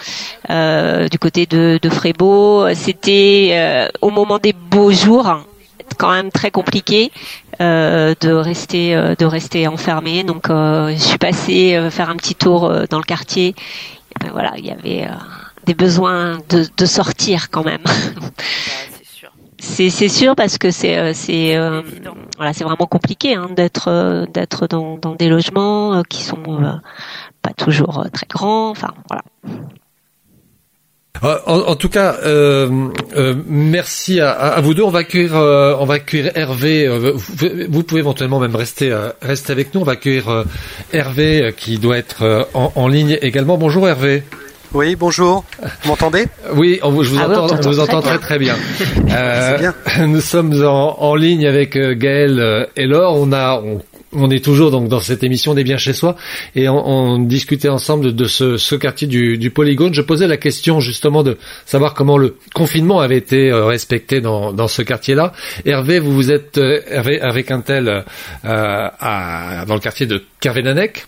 du 1.10 1.20
côté 1.20 1.48
de, 1.48 1.80
de 1.82 1.90
Frébeau, 1.90 2.72
c'était 2.76 3.90
au 4.02 4.12
moment 4.12 4.38
des 4.38 4.54
beaux 4.54 4.92
jours 4.92 5.46
quand 5.96 6.12
même 6.12 6.32
très 6.32 6.52
compliqué 6.52 7.12
euh, 7.62 8.14
de 8.20 8.32
rester 8.32 8.96
euh, 8.96 9.16
de 9.16 9.26
rester 9.26 9.68
enfermé. 9.68 10.24
Donc 10.24 10.50
euh, 10.50 10.90
je 10.90 11.02
suis 11.02 11.18
passée 11.18 11.90
faire 11.92 12.10
un 12.10 12.16
petit 12.16 12.36
tour 12.36 12.72
dans 12.90 12.98
le 12.98 13.04
quartier. 13.04 13.56
voilà, 14.32 14.54
il 14.58 14.66
y 14.66 14.72
avait 14.72 15.08
des 15.66 15.74
besoins 15.74 16.38
de, 16.50 16.66
de, 16.78 16.86
sortir 16.86 17.50
quand 17.50 17.64
même. 17.64 17.84
c'est 19.58 19.90
sûr 19.90 20.36
parce 20.36 20.58
que 20.58 20.72
c'est 20.72 21.14
c'est 21.14 21.58
voilà 22.38 22.54
c'est 22.54 22.64
vraiment 22.64 22.88
compliqué 22.88 23.36
hein, 23.36 23.48
d'être 23.56 24.28
d'être 24.32 24.68
dans, 24.68 24.98
dans 24.98 25.16
des 25.16 25.30
logements 25.30 26.04
qui 26.04 26.24
sont 26.24 26.82
pas 27.42 27.54
toujours 27.54 28.06
très 28.12 28.28
grands. 28.28 28.70
Enfin 28.70 28.94
voilà. 29.10 29.24
Euh, 31.24 31.38
en, 31.46 31.76
tout 31.76 31.90
cas, 31.90 32.18
euh, 32.24 32.90
euh, 33.16 33.36
merci 33.48 34.20
à, 34.20 34.60
vous 34.62 34.74
deux. 34.74 34.84
On 34.84 34.90
va 34.90 35.00
accueillir, 35.00 35.34
on 35.34 35.86
va 35.86 35.96
accueillir 35.96 36.32
Hervé. 36.36 36.88
Vous, 36.88 37.84
pouvez 37.84 38.00
éventuellement 38.00 38.40
même 38.40 38.56
rester, 38.56 38.96
rester 39.22 39.52
avec 39.52 39.74
nous. 39.74 39.82
On 39.82 39.86
va 39.86 39.94
accueillir 39.94 40.46
Hervé 40.92 41.54
qui 41.58 41.78
doit 41.78 41.98
être 41.98 42.48
en, 42.54 42.88
ligne 42.88 43.18
également. 43.22 43.58
Bonjour 43.58 43.88
Hervé. 43.88 44.24
Oui, 44.76 44.98
bonjour. 44.98 45.46
Vous 45.84 45.90
m'entendez? 45.90 46.26
Oui, 46.54 46.82
je 46.84 46.88
vous 46.90 47.18
ah 47.18 47.30
entends, 47.30 47.56
on 47.56 47.70
vous 47.70 47.80
entend 47.80 48.02
très 48.02 48.18
très 48.18 48.38
bien. 48.40 48.56
Euh, 49.10 49.58
bien. 49.58 49.74
Nous 50.08 50.20
sommes 50.20 50.66
en, 50.66 51.02
en 51.02 51.16
ligne 51.16 51.48
avec 51.48 51.78
euh, 51.78 51.96
Gaël 51.96 52.40
euh, 52.42 52.66
et 52.76 52.86
Laure. 52.86 53.16
On 53.16 53.32
a, 53.32 53.62
on, 53.64 53.80
on 54.16 54.30
est 54.30 54.44
toujours 54.44 54.72
donc 54.72 54.88
dans 54.88 55.00
cette 55.00 55.24
émission 55.24 55.54
des 55.54 55.64
biens 55.64 55.78
chez 55.78 55.94
soi 55.94 56.16
et 56.56 56.68
on, 56.70 57.20
discutait 57.20 57.70
ensemble 57.70 58.14
de, 58.14 58.26
ce, 58.26 58.76
quartier 58.76 59.08
du, 59.08 59.52
Polygone. 59.52 59.94
Je 59.94 60.02
posais 60.02 60.28
la 60.28 60.38
question 60.38 60.80
justement 60.80 61.24
de 61.24 61.38
savoir 61.66 61.94
comment 61.94 62.18
le 62.18 62.38
confinement 62.54 63.00
avait 63.00 63.18
été 63.18 63.52
respecté 63.52 64.22
dans, 64.22 64.68
ce 64.68 64.82
quartier-là. 64.82 65.34
Hervé, 65.66 66.00
vous 66.00 66.14
vous 66.14 66.32
êtes 66.32 66.58
Hervé, 66.58 67.22
avec 67.22 67.52
un 67.52 67.62
tel 67.62 68.06
euh, 68.46 68.88
dans 69.68 69.74
le 69.76 69.80
quartier 69.80 70.06
de 70.06 70.24
Kervénanec. 70.40 71.06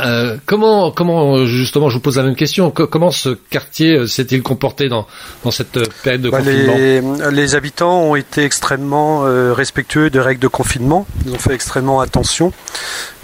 Euh, 0.00 0.38
comment, 0.46 0.90
comment 0.90 1.44
justement, 1.44 1.90
je 1.90 1.96
vous 1.96 2.00
pose 2.00 2.16
la 2.16 2.22
même 2.22 2.34
question. 2.34 2.70
comment 2.70 3.10
ce 3.10 3.30
quartier 3.50 3.98
euh, 3.98 4.06
s'est-il 4.06 4.42
comporté 4.42 4.88
dans, 4.88 5.06
dans 5.44 5.50
cette 5.50 5.76
euh, 5.76 5.84
période 6.02 6.22
de 6.22 6.30
bah, 6.30 6.38
confinement? 6.38 7.30
les, 7.30 7.54
habitants 7.54 8.00
ont 8.00 8.16
été 8.16 8.44
extrêmement 8.44 9.20
respectueux 9.52 10.08
des 10.08 10.20
règles 10.20 10.40
de 10.40 10.48
confinement. 10.48 11.06
Ils 11.26 11.34
ont 11.34 11.38
fait 11.38 11.54
extrêmement 11.54 12.00
attention. 12.00 12.52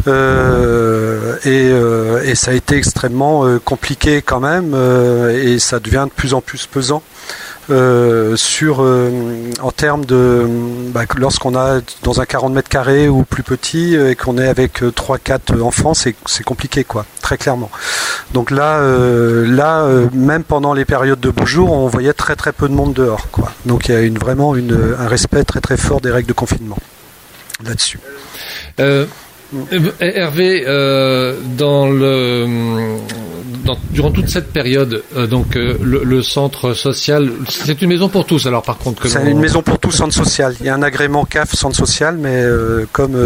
et, 0.06 0.10
et, 1.50 2.34
ça 2.34 2.50
a 2.50 2.54
été 2.54 2.76
extrêmement 2.76 3.58
compliqué 3.60 4.20
quand 4.20 4.40
même. 4.40 4.74
et 4.74 5.58
ça 5.58 5.80
devient 5.80 6.04
de 6.06 6.14
plus 6.14 6.34
en 6.34 6.42
plus 6.42 6.66
pesant. 6.66 7.02
Euh, 7.70 8.34
sur 8.36 8.78
euh, 8.80 9.10
en 9.60 9.70
termes 9.70 10.06
de 10.06 10.46
bah, 10.88 11.02
lorsqu'on 11.16 11.54
a 11.54 11.80
dans 12.02 12.20
un 12.20 12.24
40 12.24 12.54
mètres 12.54 12.68
carrés 12.70 13.08
ou 13.08 13.24
plus 13.24 13.42
petit 13.42 13.94
et 13.94 14.16
qu'on 14.16 14.38
est 14.38 14.48
avec 14.48 14.80
3-4 14.80 15.60
enfants, 15.60 15.92
c'est 15.92 16.14
compliqué 16.44 16.84
quoi, 16.84 17.04
très 17.20 17.36
clairement. 17.36 17.70
Donc 18.32 18.50
là, 18.50 18.78
euh, 18.78 19.46
là, 19.46 19.86
même 20.14 20.44
pendant 20.44 20.72
les 20.72 20.86
périodes 20.86 21.20
de 21.20 21.30
beaux 21.30 21.46
jours, 21.46 21.72
on 21.72 21.88
voyait 21.88 22.14
très 22.14 22.36
très 22.36 22.52
peu 22.52 22.68
de 22.68 22.74
monde 22.74 22.94
dehors 22.94 23.30
quoi. 23.30 23.52
Donc 23.66 23.88
il 23.88 23.92
y 23.92 23.96
a 23.96 24.00
une, 24.00 24.18
vraiment 24.18 24.54
une, 24.54 24.94
un 24.98 25.08
respect 25.08 25.44
très 25.44 25.60
très 25.60 25.76
fort 25.76 26.00
des 26.00 26.10
règles 26.10 26.28
de 26.28 26.32
confinement 26.32 26.78
là-dessus. 27.64 28.00
Hervé, 30.00 30.64
dans 31.56 31.88
le 31.88 32.98
durant 33.90 34.10
toute 34.10 34.28
cette 34.28 34.52
période, 34.52 35.02
euh, 35.16 35.26
donc 35.26 35.56
euh, 35.56 35.76
le, 35.82 36.22
centre 36.22 36.72
social, 36.74 37.30
c'est 37.48 37.82
une 37.82 37.88
maison 37.88 38.08
pour 38.08 38.26
tous. 38.26 38.46
Alors 38.46 38.62
par 38.62 38.78
contre, 38.78 39.06
c'est 39.08 39.30
une 39.30 39.40
maison 39.40 39.62
pour 39.62 39.78
tous, 39.78 39.92
centre 39.92 40.14
social. 40.14 40.54
Il 40.60 40.66
y 40.66 40.68
a 40.68 40.74
un 40.74 40.82
agrément 40.82 41.24
CAF, 41.24 41.54
centre 41.54 41.76
social, 41.76 42.16
mais 42.16 42.42
euh, 42.42 42.86
comme 42.92 43.16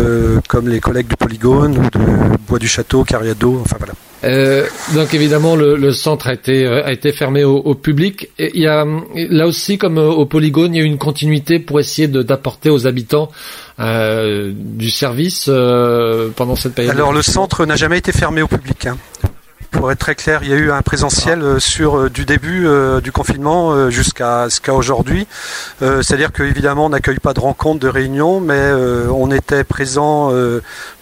comme 0.48 0.68
les 0.68 0.80
collègues 0.80 1.08
du 1.08 1.16
Polygone 1.16 1.78
ou 1.78 1.82
de 1.82 2.36
Bois 2.48 2.58
du 2.58 2.68
Château, 2.68 3.04
Cariado, 3.04 3.60
enfin 3.64 3.76
voilà. 3.78 3.94
Donc 4.22 5.14
évidemment 5.14 5.56
le, 5.56 5.92
centre 5.92 6.28
a 6.28 6.34
été 6.34 6.82
été 6.88 7.12
fermé 7.12 7.44
au, 7.44 7.74
public. 7.74 8.28
Il 8.38 8.60
y 8.60 8.66
a 8.66 8.84
là 9.14 9.46
aussi 9.46 9.78
comme 9.78 9.98
au 9.98 10.26
Polygone, 10.26 10.74
il 10.74 10.78
y 10.78 10.82
a 10.82 10.84
une 10.84 10.98
continuité 10.98 11.58
pour 11.58 11.80
essayer 11.80 12.08
d'apporter 12.08 12.70
aux 12.70 12.86
habitants 12.86 13.30
du 13.78 14.90
service 14.90 15.50
pendant 16.36 16.56
cette 16.56 16.74
période. 16.74 16.94
Alors 16.94 17.12
le 17.12 17.22
centre 17.22 17.66
n'a 17.66 17.76
jamais 17.76 17.98
été 17.98 18.12
fermé 18.12 18.42
au 18.42 18.48
public. 18.48 18.86
Hein 18.86 18.96
pour 19.72 19.90
être 19.90 19.98
très 19.98 20.14
clair, 20.14 20.40
il 20.42 20.50
y 20.50 20.52
a 20.52 20.56
eu 20.56 20.70
un 20.70 20.82
présentiel 20.82 21.42
euh, 21.42 21.58
sur 21.58 21.98
euh, 21.98 22.10
du 22.10 22.24
début 22.24 22.66
euh, 22.66 23.00
du 23.00 23.10
confinement 23.10 23.90
jusqu'à 23.90 24.44
jusqu'à 24.48 24.74
aujourd'hui. 24.74 25.26
C'est-à-dire 25.80 26.32
qu'évidemment, 26.32 26.86
on 26.86 26.88
n'accueille 26.90 27.18
pas 27.18 27.32
de 27.32 27.40
rencontres, 27.40 27.80
de 27.80 27.88
réunions, 27.88 28.40
mais 28.40 28.72
on 29.10 29.30
était 29.30 29.64
présent, 29.64 30.32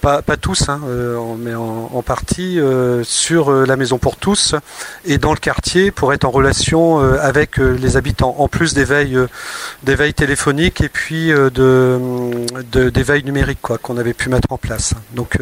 pas, 0.01 0.23
pas 0.23 0.37
tous, 0.37 0.69
hein, 0.69 0.81
mais 1.39 1.55
en, 1.55 2.03
partie 2.03 2.59
sur 3.03 3.51
la 3.51 3.77
maison 3.77 3.99
pour 3.99 4.17
tous 4.17 4.55
et 5.05 5.19
dans 5.19 5.33
le 5.33 5.39
quartier 5.39 5.91
pour 5.91 6.13
être 6.13 6.25
en 6.25 6.31
relation 6.31 6.99
avec 6.99 7.57
les 7.57 7.97
habitants, 7.97 8.37
en 8.39 8.49
plus 8.49 8.73
des 8.75 8.85
veilles, 8.85 9.19
des 9.83 9.95
veilles 9.97 10.15
téléphoniques 10.15 10.81
et 10.81 10.89
puis 10.89 11.29
de, 11.29 11.99
de 12.73 12.91
des 12.91 13.03
veilles 13.03 13.25
numériques 13.25 13.61
qu'on 13.61 13.97
avait 13.97 14.15
pu 14.15 14.29
mettre 14.29 14.53
en 14.53 14.59
place. 14.59 14.95
Donc 15.15 15.39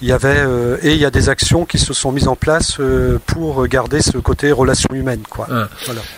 il 0.00 0.08
y 0.08 0.12
avait 0.12 0.44
et 0.82 0.92
il 0.92 0.98
y 0.98 1.04
a 1.04 1.10
des 1.10 1.28
actions 1.28 1.64
qui 1.64 1.78
se 1.78 1.92
sont 1.92 2.12
mises 2.12 2.28
en 2.28 2.36
place 2.36 2.59
euh, 2.80 3.18
pour 3.26 3.66
garder 3.66 4.00
ce 4.00 4.18
côté 4.18 4.52
relation 4.52 4.88
humaine. 4.92 5.22
Quoi. 5.28 5.46
Ah. 5.50 5.68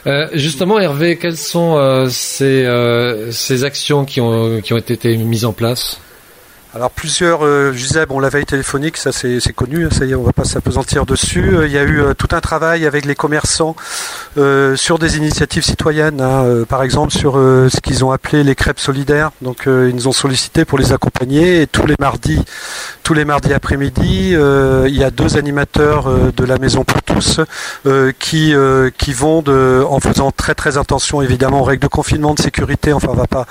Euh, 0.07 0.29
justement, 0.35 0.79
Hervé, 0.79 1.17
quelles 1.17 1.37
sont 1.37 1.77
euh, 1.77 2.09
ces, 2.11 2.67
ces 3.31 3.65
actions 3.65 4.05
qui 4.05 4.21
ont, 4.21 4.61
qui 4.61 4.73
ont 4.73 4.79
été 4.79 5.17
mises 5.17 5.45
en 5.45 5.53
place? 5.53 5.99
Alors 6.75 6.91
plusieurs, 6.91 7.45
euh, 7.45 7.71
je 7.75 7.87
disais, 7.87 8.07
bon 8.07 8.19
la 8.19 8.31
veille 8.31 8.47
téléphonique, 8.47 8.97
ça 8.97 9.13
c'est 9.13 9.53
connu, 9.53 9.85
hein, 9.85 9.91
ça 9.93 10.07
y 10.07 10.13
est, 10.13 10.15
on 10.15 10.23
va 10.23 10.33
pas 10.33 10.45
s'apesantir 10.45 11.05
dessus. 11.05 11.55
Il 11.67 11.71
y 11.71 11.77
a 11.77 11.83
eu 11.83 12.01
euh, 12.01 12.15
tout 12.15 12.29
un 12.33 12.41
travail 12.41 12.87
avec 12.87 13.05
les 13.05 13.15
commerçants 13.15 13.77
euh, 14.39 14.75
sur 14.75 14.99
des 14.99 15.19
initiatives 15.19 15.65
citoyennes, 15.65 16.23
hein, 16.23 16.65
par 16.67 16.83
exemple 16.83 17.13
sur 17.13 17.35
ce 17.35 17.79
qu'ils 17.83 18.07
ont 18.07 18.11
appelé 18.11 18.43
les 18.43 18.55
crêpes 18.55 18.81
solidaires. 18.81 19.33
Donc 19.43 19.65
ils 19.67 19.95
nous 19.95 20.09
ont 20.09 20.13
sollicité 20.13 20.65
pour 20.65 20.79
les 20.79 20.95
accompagner 20.95 21.61
et 21.61 21.67
tous 21.67 21.87
les 21.87 21.97
mardis, 21.99 22.41
tous 23.13 23.17
les 23.17 23.25
mardis 23.27 23.53
après-midi, 23.53 24.31
il 24.31 24.97
y 24.97 25.05
a 25.05 25.11
deux 25.11 25.37
animateurs 25.37 26.09
de 26.33 26.45
la 26.47 26.57
Maison 26.57 26.83
pour 26.83 27.03
tous 27.03 27.41
qui 28.19 28.55
qui 28.97 29.13
vont 29.13 29.45
en 29.47 30.01
faisant 30.01 30.31
très 30.31 30.55
très 30.55 30.79
attention 30.79 31.21
évidemment 31.21 31.61
aux 31.61 31.65
règles 31.65 31.83
de 31.83 31.89
confinement, 31.89 32.33
de 32.33 32.41
sécurité. 32.41 32.95
Enfin 32.95 33.09
on 33.11 33.15
va 33.15 33.27
pas, 33.27 33.47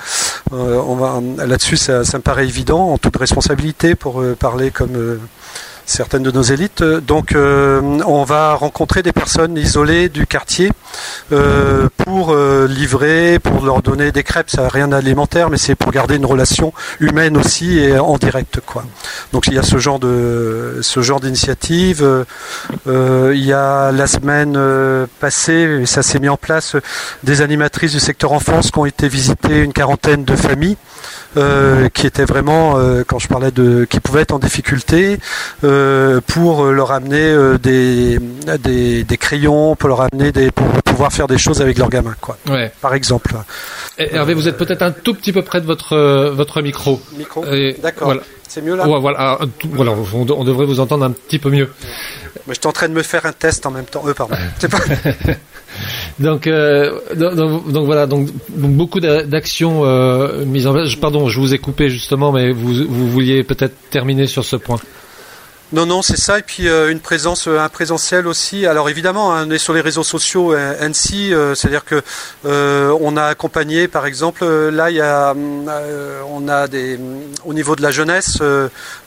là-dessus 1.46 1.76
ça, 1.76 2.00
me 2.00 2.22
paraît 2.22 2.44
évident. 2.44 2.88
En 2.88 2.98
tout 2.98 3.10
de 3.10 3.18
responsabilité 3.18 3.94
pour 3.94 4.20
euh, 4.20 4.34
parler 4.34 4.70
comme 4.70 4.96
euh, 4.96 5.20
certaines 5.86 6.22
de 6.22 6.30
nos 6.30 6.42
élites. 6.42 6.82
Donc 6.82 7.32
euh, 7.32 7.80
on 8.06 8.24
va 8.24 8.54
rencontrer 8.54 9.02
des 9.02 9.12
personnes 9.12 9.56
isolées 9.56 10.08
du 10.08 10.26
quartier 10.26 10.70
pour 11.96 12.36
livrer, 12.68 13.38
pour 13.38 13.64
leur 13.64 13.80
donner 13.80 14.12
des 14.12 14.22
crêpes. 14.22 14.50
Ça 14.50 14.62
n'a 14.62 14.68
rien 14.68 14.88
d'alimentaire, 14.88 15.48
mais 15.48 15.56
c'est 15.56 15.74
pour 15.74 15.90
garder 15.90 16.16
une 16.16 16.26
relation 16.26 16.72
humaine 17.00 17.36
aussi 17.38 17.78
et 17.78 17.98
en 17.98 18.18
direct. 18.18 18.60
Quoi. 18.66 18.84
Donc 19.32 19.46
il 19.46 19.54
y 19.54 19.58
a 19.58 19.62
ce 19.62 19.78
genre 19.78 19.98
de 19.98 20.80
d'initiative. 21.20 22.24
il 22.86 23.44
y 23.44 23.52
a 23.52 23.92
la 23.92 24.06
semaine 24.06 24.58
passée, 25.20 25.84
ça 25.86 26.02
s'est 26.02 26.18
mis 26.18 26.28
en 26.28 26.36
place, 26.36 26.76
des 27.24 27.40
animatrices 27.40 27.92
du 27.92 28.00
secteur 28.00 28.32
enfance 28.32 28.70
qui 28.70 28.78
ont 28.78 28.86
été 28.86 29.08
visiter 29.08 29.60
une 29.60 29.72
quarantaine 29.72 30.24
de 30.24 30.36
familles. 30.36 30.76
Euh, 31.36 31.88
qui 31.88 32.06
étaient 32.06 32.24
vraiment, 32.24 32.78
euh, 32.78 33.04
quand 33.06 33.18
je 33.18 33.26
parlais 33.26 33.50
de, 33.50 33.86
qui 33.88 34.00
pouvaient 34.00 34.20
être 34.22 34.32
en 34.32 34.38
difficulté, 34.38 35.18
euh, 35.64 36.20
pour 36.26 36.66
leur 36.66 36.92
amener 36.92 37.34
des, 37.62 38.18
des, 38.62 39.04
des, 39.04 39.16
crayons, 39.16 39.74
pour 39.74 39.88
leur 39.88 40.02
amener 40.02 40.30
des, 40.30 40.50
pour 40.50 40.66
pouvoir 40.82 41.12
faire 41.12 41.26
des 41.26 41.38
choses 41.38 41.62
avec 41.62 41.78
leurs 41.78 41.88
gamins, 41.88 42.16
quoi. 42.20 42.36
Ouais. 42.48 42.70
Par 42.80 42.94
exemple. 42.94 43.34
Et 43.98 44.14
Hervé, 44.14 44.34
vous 44.34 44.46
êtes 44.46 44.58
peut-être 44.58 44.82
un 44.82 44.90
tout 44.90 45.14
petit 45.14 45.32
peu 45.32 45.42
près 45.42 45.60
de 45.60 45.66
votre 45.66 45.96
votre 46.30 46.60
micro. 46.60 47.00
Micro. 47.16 47.44
D'accord. 47.82 48.14
C'est 48.52 48.60
mieux 48.60 48.76
là. 48.76 48.86
Ouais, 48.86 49.00
voilà, 49.00 49.38
ah, 49.40 49.46
voilà, 49.64 49.92
on, 49.92 50.44
devrait 50.44 50.66
vous 50.66 50.78
entendre 50.78 51.06
un 51.06 51.10
petit 51.10 51.38
peu 51.38 51.48
mieux. 51.48 51.70
Mais 52.46 52.52
je 52.52 52.60
suis 52.60 52.66
en 52.66 52.72
train 52.72 52.86
de 52.86 52.92
me 52.92 53.02
faire 53.02 53.24
un 53.24 53.32
test 53.32 53.64
en 53.64 53.70
même 53.70 53.86
temps. 53.86 54.02
Euh, 54.06 54.12
pardon. 54.12 54.34
Pas... 54.70 54.78
donc, 56.18 56.46
euh, 56.46 56.98
donc, 57.16 57.70
donc, 57.70 57.86
voilà, 57.86 58.06
donc, 58.06 58.28
beaucoup 58.48 59.00
d'actions 59.00 59.84
euh, 59.84 60.44
mises 60.44 60.66
en 60.66 60.72
place. 60.72 60.94
Pardon, 60.96 61.28
je 61.28 61.40
vous 61.40 61.54
ai 61.54 61.58
coupé 61.58 61.88
justement, 61.88 62.32
mais 62.32 62.52
vous, 62.52 62.74
vous 62.88 63.08
vouliez 63.08 63.42
peut-être 63.42 63.74
terminer 63.90 64.26
sur 64.26 64.44
ce 64.44 64.56
point. 64.56 64.78
Non, 65.72 65.86
non, 65.86 66.02
c'est 66.02 66.18
ça. 66.18 66.38
Et 66.38 66.42
puis 66.42 66.68
euh, 66.68 66.90
une 66.90 67.00
présence, 67.00 67.46
un 67.46 67.68
présentiel 67.70 68.26
aussi. 68.26 68.66
Alors 68.66 68.90
évidemment, 68.90 69.34
hein, 69.34 69.46
on 69.48 69.50
est 69.50 69.56
sur 69.56 69.72
les 69.72 69.80
réseaux 69.80 70.02
sociaux 70.02 70.52
ainsi, 70.52 71.32
c'est-à-dire 71.54 71.84
que 71.84 72.02
on 72.44 73.16
a 73.16 73.24
accompagné, 73.24 73.88
par 73.88 74.04
exemple, 74.04 74.44
là 74.44 74.90
il 74.90 74.96
y 74.96 75.00
a, 75.00 75.34
on 75.34 76.48
a 76.48 76.68
des, 76.68 76.98
au 77.44 77.54
niveau 77.54 77.74
de 77.74 77.82
la 77.82 77.90
jeunesse, 77.90 78.38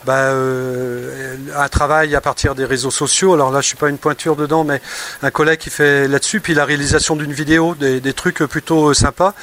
bah, 0.04 0.32
un 0.32 1.68
travail 1.68 2.16
à 2.16 2.20
partir 2.20 2.54
des 2.54 2.64
réseaux 2.64 2.90
sociaux. 2.90 3.34
Alors 3.34 3.52
là, 3.52 3.60
je 3.60 3.68
suis 3.68 3.76
pas 3.76 3.88
une 3.88 3.98
pointure 3.98 4.34
dedans, 4.34 4.64
mais 4.64 4.80
un 5.22 5.30
collègue 5.30 5.58
qui 5.58 5.70
fait 5.70 6.08
là-dessus. 6.08 6.40
Puis 6.40 6.54
la 6.54 6.64
réalisation 6.64 7.14
d'une 7.14 7.32
vidéo, 7.32 7.76
des, 7.78 8.00
des, 8.00 8.12
trucs 8.12 8.38
plutôt 8.38 8.92
sympas 8.92 9.34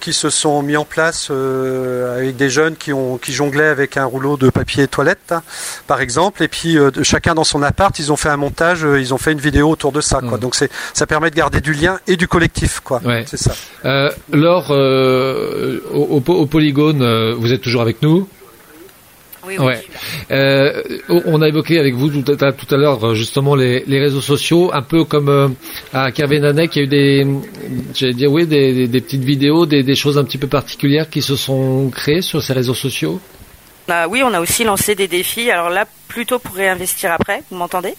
qui 0.00 0.12
se 0.12 0.30
sont 0.30 0.62
mis 0.62 0.76
en 0.76 0.84
place 0.84 1.30
avec 1.30 2.36
des 2.36 2.50
jeunes 2.50 2.76
qui 2.76 2.92
ont 2.92 3.18
qui 3.18 3.32
jonglaient 3.32 3.68
avec 3.68 3.96
un 3.96 4.04
rouleau 4.04 4.36
de 4.36 4.50
papier 4.50 4.88
toilette, 4.88 5.30
hein, 5.30 5.42
par 5.86 6.00
exemple 6.00 6.15
et 6.40 6.48
puis 6.48 6.78
euh, 6.78 6.90
chacun 7.02 7.34
dans 7.34 7.44
son 7.44 7.62
appart, 7.62 7.96
ils 7.98 8.12
ont 8.12 8.16
fait 8.16 8.28
un 8.28 8.36
montage, 8.36 8.84
euh, 8.84 9.00
ils 9.00 9.12
ont 9.14 9.18
fait 9.18 9.32
une 9.32 9.40
vidéo 9.40 9.70
autour 9.70 9.92
de 9.92 10.00
ça, 10.00 10.20
quoi. 10.20 10.38
Mm. 10.38 10.40
Donc 10.40 10.54
c'est, 10.54 10.70
ça 10.94 11.06
permet 11.06 11.30
de 11.30 11.36
garder 11.36 11.60
du 11.60 11.72
lien 11.72 11.98
et 12.06 12.16
du 12.16 12.28
collectif, 12.28 12.80
quoi. 12.80 13.00
C'est 13.26 13.36
ça. 13.36 13.54
Euh, 13.84 14.10
Laure, 14.32 14.70
euh, 14.70 15.80
au, 15.92 16.22
au, 16.26 16.46
Polygone, 16.46 17.34
vous 17.34 17.52
êtes 17.52 17.62
toujours 17.62 17.82
avec 17.82 18.02
nous? 18.02 18.28
Oui, 19.46 19.54
oui. 19.60 19.74
Euh, 20.32 20.82
on 21.08 21.40
a 21.40 21.48
évoqué 21.48 21.78
avec 21.78 21.94
vous 21.94 22.08
tout 22.08 22.32
à, 22.40 22.52
tout 22.52 22.74
à 22.74 22.76
l'heure 22.76 23.14
justement 23.14 23.54
les, 23.54 23.84
les, 23.86 24.00
réseaux 24.00 24.20
sociaux, 24.20 24.70
un 24.74 24.82
peu 24.82 25.04
comme 25.04 25.28
euh, 25.28 25.48
à 25.92 26.10
Kervenanek, 26.10 26.74
il 26.74 26.78
y 26.78 26.82
a 26.82 26.84
eu 26.84 26.88
des, 26.88 27.26
j'allais 27.94 28.14
dire 28.14 28.32
oui, 28.32 28.46
des, 28.46 28.88
des, 28.88 29.00
petites 29.00 29.22
vidéos, 29.22 29.64
des, 29.64 29.84
des, 29.84 29.94
choses 29.94 30.18
un 30.18 30.24
petit 30.24 30.38
peu 30.38 30.48
particulières 30.48 31.08
qui 31.08 31.22
se 31.22 31.36
sont 31.36 31.90
créées 31.90 32.22
sur 32.22 32.42
ces 32.42 32.54
réseaux 32.54 32.74
sociaux? 32.74 33.20
Bah 33.88 34.08
oui, 34.08 34.22
on 34.22 34.34
a 34.34 34.40
aussi 34.40 34.64
lancé 34.64 34.94
des 34.94 35.08
défis. 35.08 35.50
Alors 35.50 35.70
là, 35.70 35.86
plutôt 36.08 36.38
pour 36.38 36.54
réinvestir 36.54 37.12
après. 37.12 37.42
Vous 37.50 37.56
m'entendez? 37.56 37.94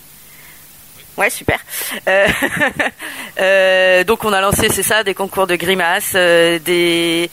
Ouais, 1.18 1.30
super. 1.30 1.60
donc 4.06 4.24
on 4.24 4.34
a 4.34 4.42
lancé, 4.42 4.70
c'est 4.70 4.84
ça, 4.84 5.04
des 5.04 5.16
concours 5.16 5.48
de 5.48 5.56
grimaces, 5.56 6.14
des 6.14 7.30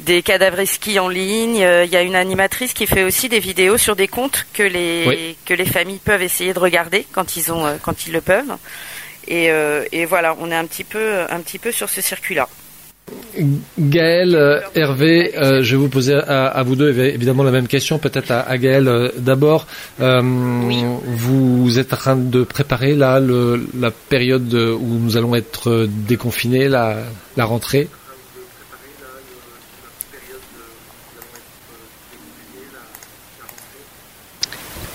des 0.00 0.22
cadavres 0.22 0.64
ski 0.64 0.98
en 0.98 1.08
ligne. 1.08 1.56
Il 1.56 1.90
y 1.90 1.96
a 1.96 2.02
une 2.02 2.14
animatrice 2.14 2.72
qui 2.72 2.86
fait 2.86 3.02
aussi 3.02 3.28
des 3.28 3.40
vidéos 3.40 3.76
sur 3.76 3.96
des 3.96 4.08
comptes 4.08 4.46
que 4.54 4.62
les 4.62 5.36
que 5.44 5.52
les 5.52 5.66
familles 5.66 6.00
peuvent 6.02 6.22
essayer 6.22 6.54
de 6.54 6.58
regarder 6.58 7.06
quand 7.12 7.36
ils 7.36 7.52
ont 7.52 7.78
quand 7.82 8.06
ils 8.06 8.12
le 8.12 8.22
peuvent. 8.22 8.56
Et, 9.26 9.50
et 9.92 10.06
voilà, 10.06 10.34
on 10.40 10.50
est 10.50 10.56
un 10.56 10.64
petit 10.64 10.84
peu 10.84 11.26
un 11.28 11.40
petit 11.40 11.58
peu 11.58 11.70
sur 11.70 11.90
ce 11.90 12.00
circuit-là. 12.00 12.48
Gaël, 13.78 14.34
euh, 14.34 14.60
Hervé, 14.74 15.36
euh, 15.36 15.62
je 15.62 15.76
vais 15.76 15.82
vous 15.82 15.88
poser 15.88 16.14
à, 16.14 16.62
vous 16.64 16.76
deux 16.76 16.98
évidemment 16.98 17.42
la 17.42 17.50
même 17.50 17.68
question, 17.68 17.98
peut-être 17.98 18.30
à, 18.30 18.58
Gaël 18.58 18.88
euh, 18.88 19.08
d'abord. 19.18 19.66
Vous 19.98 21.78
êtes 21.78 21.92
en 21.92 21.96
train 21.96 22.16
de 22.16 22.42
préparer 22.42 22.94
là 22.94 23.20
la 23.20 23.90
période 23.90 24.52
où 24.54 24.98
nous 24.98 25.16
allons 25.16 25.34
être 25.34 25.86
déconfinés, 26.06 26.68
la 26.68 27.04
rentrée? 27.36 27.88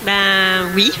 Ben 0.04 0.70
oui. 0.74 0.90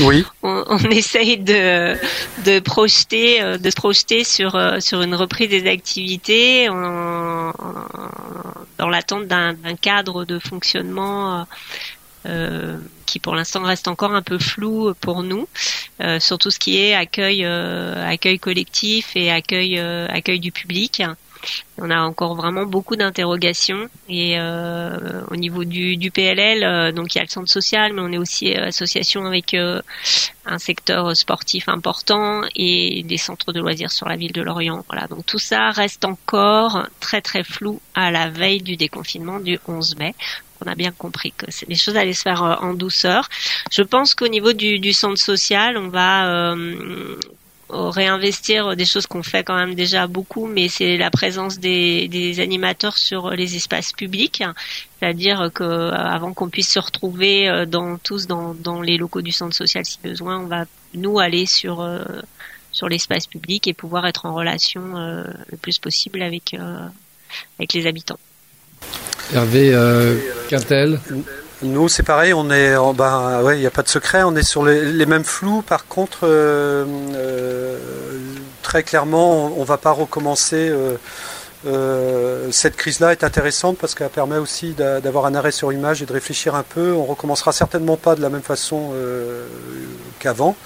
Oui. 0.00 0.24
on, 0.42 0.78
essaye 0.90 1.38
de, 1.38 1.96
de 2.44 2.58
projeter, 2.60 3.42
euh, 3.42 3.58
de 3.58 3.70
se 3.70 3.76
projeter 3.76 4.24
sur 4.24 4.56
euh, 4.56 4.80
sur 4.80 5.02
une 5.02 5.14
reprise 5.14 5.48
des 5.48 5.68
activités 5.68 6.68
en, 6.68 7.52
dans 8.78 8.88
l'attente 8.88 9.26
d'un 9.26 9.54
cadre 9.80 10.24
de 10.24 10.38
fonctionnement. 10.38 11.46
Euh, 12.24 12.78
qui 13.04 13.18
pour 13.18 13.34
l'instant 13.34 13.64
reste 13.64 13.88
encore 13.88 14.14
un 14.14 14.22
peu 14.22 14.38
flou 14.38 14.94
pour 15.00 15.24
nous, 15.24 15.48
euh, 16.00 16.20
sur 16.20 16.38
tout 16.38 16.52
ce 16.52 16.60
qui 16.60 16.78
est 16.78 16.94
accueil, 16.94 17.44
accueil 17.44 18.38
collectif 18.38 19.16
et 19.16 19.30
accueil, 19.30 19.78
accueil 19.78 20.38
du 20.38 20.52
public. 20.52 21.02
On 21.78 21.90
a 21.90 22.00
encore 22.00 22.34
vraiment 22.34 22.64
beaucoup 22.64 22.96
d'interrogations 22.96 23.88
et 24.08 24.38
euh, 24.38 25.22
au 25.30 25.36
niveau 25.36 25.64
du, 25.64 26.10
PLL, 26.12 26.64
euh, 26.64 26.92
donc 26.92 27.14
il 27.14 27.18
y 27.18 27.20
a 27.20 27.24
le 27.24 27.30
centre 27.30 27.50
social, 27.50 27.92
mais 27.92 28.02
on 28.02 28.12
est 28.12 28.18
aussi 28.18 28.54
euh, 28.54 28.66
association 28.66 29.24
avec 29.24 29.54
un 29.54 30.58
secteur 30.58 31.16
sportif 31.16 31.68
important 31.68 32.42
et 32.54 33.02
des 33.04 33.16
centres 33.16 33.52
de 33.52 33.60
loisirs 33.60 33.90
sur 33.90 34.08
la 34.08 34.16
ville 34.16 34.32
de 34.32 34.42
Lorient. 34.42 34.84
Voilà, 34.88 35.06
donc 35.06 35.26
tout 35.26 35.38
ça 35.38 35.70
reste 35.70 36.04
encore 36.04 36.86
très 37.00 37.20
très 37.20 37.44
flou 37.44 37.80
à 37.94 38.10
la 38.10 38.28
veille 38.28 38.62
du 38.62 38.76
déconfinement 38.76 39.40
du 39.40 39.58
11 39.66 39.96
mai 39.96 40.14
on 40.64 40.70
a 40.70 40.76
bien 40.76 40.92
compris 40.92 41.32
que 41.32 41.46
les 41.66 41.74
choses 41.74 41.96
allaient 41.96 42.12
se 42.12 42.22
faire 42.22 42.58
en 42.62 42.72
douceur. 42.74 43.28
Je 43.72 43.82
pense 43.82 44.14
qu'au 44.14 44.28
niveau 44.28 44.52
du, 44.52 44.92
centre 44.92 45.18
social, 45.18 45.76
on 45.76 45.88
va 45.88 46.54
réinvestir 47.72 48.76
des 48.76 48.84
choses 48.84 49.06
qu'on 49.06 49.22
fait 49.22 49.44
quand 49.44 49.56
même 49.56 49.74
déjà 49.74 50.06
beaucoup, 50.06 50.46
mais 50.46 50.68
c'est 50.68 50.96
la 50.96 51.10
présence 51.10 51.58
des, 51.58 52.08
des, 52.08 52.40
animateurs 52.40 52.98
sur 52.98 53.30
les 53.30 53.56
espaces 53.56 53.92
publics, 53.92 54.42
c'est-à-dire 54.98 55.50
que 55.52 55.64
euh, 55.64 55.90
avant 55.90 56.34
qu'on 56.34 56.48
puisse 56.48 56.70
se 56.70 56.78
retrouver 56.78 57.48
euh, 57.48 57.66
dans 57.66 57.96
tous 57.98 58.26
dans, 58.26 58.54
dans 58.54 58.82
les 58.82 58.96
locaux 58.98 59.22
du 59.22 59.32
centre 59.32 59.54
social 59.54 59.84
si 59.84 59.98
besoin, 60.02 60.38
on 60.40 60.46
va 60.46 60.64
nous 60.94 61.18
aller 61.18 61.46
sur 61.46 61.80
euh, 61.80 62.04
sur 62.72 62.88
l'espace 62.88 63.26
public 63.26 63.66
et 63.66 63.74
pouvoir 63.74 64.06
être 64.06 64.26
en 64.26 64.34
relation 64.34 64.80
le 64.94 65.56
plus 65.60 65.78
possible 65.78 66.22
avec 66.22 66.56
avec 67.58 67.74
les 67.74 67.86
habitants. 67.86 68.18
Hervé 69.34 69.76
Quintel 70.48 70.98
nous, 71.62 71.88
c'est 71.88 72.02
pareil, 72.02 72.34
on 72.34 72.50
est, 72.50 72.74
ben, 72.94 73.42
ouais, 73.42 73.56
il 73.56 73.60
n'y 73.60 73.66
a 73.66 73.70
pas 73.70 73.82
de 73.82 73.88
secret, 73.88 74.22
on 74.24 74.34
est 74.34 74.42
sur 74.42 74.64
les, 74.64 75.06
mêmes 75.06 75.24
flous. 75.24 75.62
Par 75.62 75.86
contre, 75.86 76.20
euh, 76.24 76.84
euh, 77.14 77.51
très 78.72 78.84
clairement, 78.84 79.54
on, 79.54 79.60
ne 79.60 79.66
va 79.66 79.76
pas 79.76 79.90
recommencer. 79.90 80.72
Euh, 81.66 82.48
cette 82.50 82.74
crise-là 82.74 83.12
est 83.12 83.22
intéressante 83.22 83.76
parce 83.76 83.94
qu'elle 83.94 84.08
permet 84.08 84.38
aussi 84.38 84.72
d'avoir 84.72 85.26
un 85.26 85.34
arrêt 85.34 85.52
sur 85.52 85.74
image 85.74 86.00
et 86.00 86.06
de 86.06 86.12
réfléchir 86.14 86.54
un 86.54 86.62
peu. 86.62 86.94
On 86.94 87.04
recommencera 87.04 87.52
certainement 87.52 87.98
pas 87.98 88.14
de 88.14 88.22
la 88.22 88.30
même 88.30 88.40
façon 88.40 88.94
qu'avant. 90.20 90.56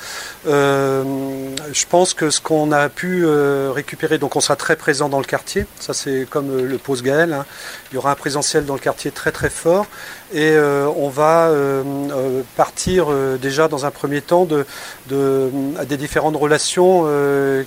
je 0.45 1.87
pense 1.91 2.15
que 2.15 2.31
ce 2.31 2.41
qu'on 2.41 2.71
a 2.71 2.89
pu 2.89 3.27
récupérer, 3.27 4.19
donc 4.19 4.37
on 4.37 4.41
sera 4.41 4.55
très 4.55 4.77
présent 4.77 5.09
dans 5.09 5.19
le 5.19 5.25
quartier. 5.25 5.67
Ça, 5.81 5.93
c'est 5.93 6.29
comme 6.31 6.57
le 6.57 6.79
pose 6.79 7.03
Gaël. 7.03 7.33
Hein. 7.33 7.45
Il 7.91 7.95
y 7.95 7.99
aura 7.99 8.11
un 8.11 8.17
présentiel 8.17 8.65
dans 8.65 8.75
le 8.75 8.81
quartier 8.81 9.11
très 9.11 9.33
très 9.33 9.51
fort 9.51 9.87
et 10.33 10.51
euh, 10.51 10.89
on 10.97 11.09
va 11.09 11.49
euh, 11.49 11.85
euh, 12.11 12.43
partir 12.57 13.07
déjà 13.41 13.69
dans 13.69 13.87
un 13.87 13.93
premier 13.93 14.21
temps 14.21 14.45
de, 14.45 14.67
des 15.09 15.97
différentes 15.97 16.37
relations 16.37 17.07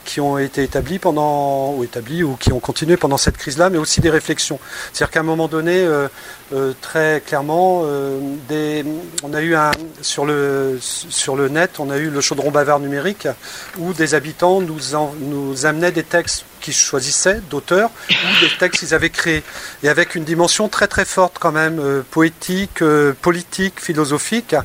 qui 0.03 0.19
ont 0.19 0.37
été 0.37 0.63
établies 0.63 0.99
pendant 0.99 1.73
ou 1.73 1.83
établies 1.83 2.23
ou 2.23 2.35
qui 2.35 2.51
ont 2.51 2.59
continué 2.59 2.97
pendant 2.97 3.17
cette 3.17 3.37
crise-là, 3.37 3.69
mais 3.69 3.77
aussi 3.77 4.01
des 4.01 4.09
réflexions. 4.09 4.59
C'est-à-dire 4.91 5.11
qu'à 5.11 5.19
un 5.21 5.23
moment 5.23 5.47
donné, 5.47 5.87
très 6.81 7.21
clairement, 7.25 7.81
on 7.81 9.33
a 9.33 9.41
eu 9.41 9.55
un 9.55 9.71
sur 10.01 10.25
le 10.25 10.77
sur 10.81 11.35
le 11.35 11.47
net, 11.47 11.79
on 11.79 11.89
a 11.89 11.97
eu 11.97 12.09
le 12.09 12.21
chaudron 12.21 12.51
bavard 12.51 12.79
numérique 12.79 13.27
où 13.77 13.93
des 13.93 14.13
habitants 14.15 14.61
nous 14.61 14.79
nous 15.19 15.65
amenaient 15.65 15.91
des 15.91 16.03
textes 16.03 16.45
qu'ils 16.59 16.73
choisissaient 16.73 17.41
d'auteurs 17.49 17.91
ou 18.09 18.41
des 18.41 18.57
textes 18.57 18.79
qu'ils 18.79 18.93
avaient 18.93 19.09
créés 19.09 19.43
et 19.83 19.89
avec 19.89 20.15
une 20.15 20.23
dimension 20.23 20.69
très 20.69 20.87
très 20.87 21.05
forte 21.05 21.37
quand 21.39 21.51
même 21.51 22.03
poétique 22.11 22.59
euh, 22.81 23.13
politique, 23.21 23.79
philosophique. 23.79 24.55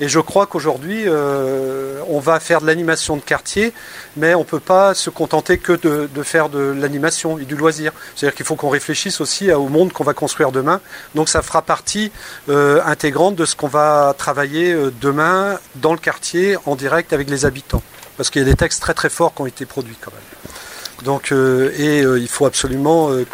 Et 0.00 0.08
je 0.08 0.20
crois 0.20 0.46
qu'aujourd'hui, 0.46 1.04
euh, 1.06 2.00
on 2.08 2.18
va 2.18 2.40
faire 2.40 2.60
de 2.60 2.66
l'animation 2.66 3.16
de 3.16 3.22
quartier, 3.22 3.72
mais 4.16 4.34
on 4.34 4.40
ne 4.40 4.44
peut 4.44 4.60
pas 4.60 4.94
se 4.94 5.10
contenter 5.10 5.58
que 5.58 5.72
de, 5.72 6.22
faire 6.22 6.48
de 6.48 6.58
l'animation 6.58 7.38
et 7.38 7.44
du 7.44 7.56
loisir. 7.56 7.92
C'est-à-dire 8.14 8.36
qu'il 8.36 8.46
faut 8.46 8.56
qu'on 8.56 8.68
réfléchisse 8.68 9.20
aussi 9.20 9.52
au 9.52 9.68
monde 9.68 9.92
qu'on 9.92 10.04
va 10.04 10.14
construire 10.14 10.52
demain. 10.52 10.80
Donc 11.14 11.28
ça 11.28 11.42
fera 11.42 11.62
partie 11.62 12.12
euh, 12.48 12.80
intégrante 12.84 13.36
de 13.36 13.44
ce 13.44 13.56
qu'on 13.56 13.68
va 13.68 14.14
travailler 14.16 14.76
demain 15.00 15.58
dans 15.76 15.92
le 15.92 15.98
quartier 15.98 16.56
en 16.66 16.76
direct 16.76 17.12
avec 17.12 17.28
les 17.30 17.44
habitants. 17.44 17.82
Parce 18.16 18.30
qu'il 18.30 18.42
y 18.42 18.44
a 18.44 18.48
des 18.48 18.56
textes 18.56 18.80
très 18.80 18.94
très 18.94 19.10
forts 19.10 19.34
qui 19.34 19.42
ont 19.42 19.46
été 19.46 19.66
produits 19.66 19.96
quand 20.00 20.12
même. 20.12 20.53
Donc, 21.02 21.32
euh, 21.32 21.72
et 21.76 22.02
euh, 22.02 22.18
il 22.18 22.28
faut 22.28 22.46
absolument 22.46 23.10
euh, 23.10 23.26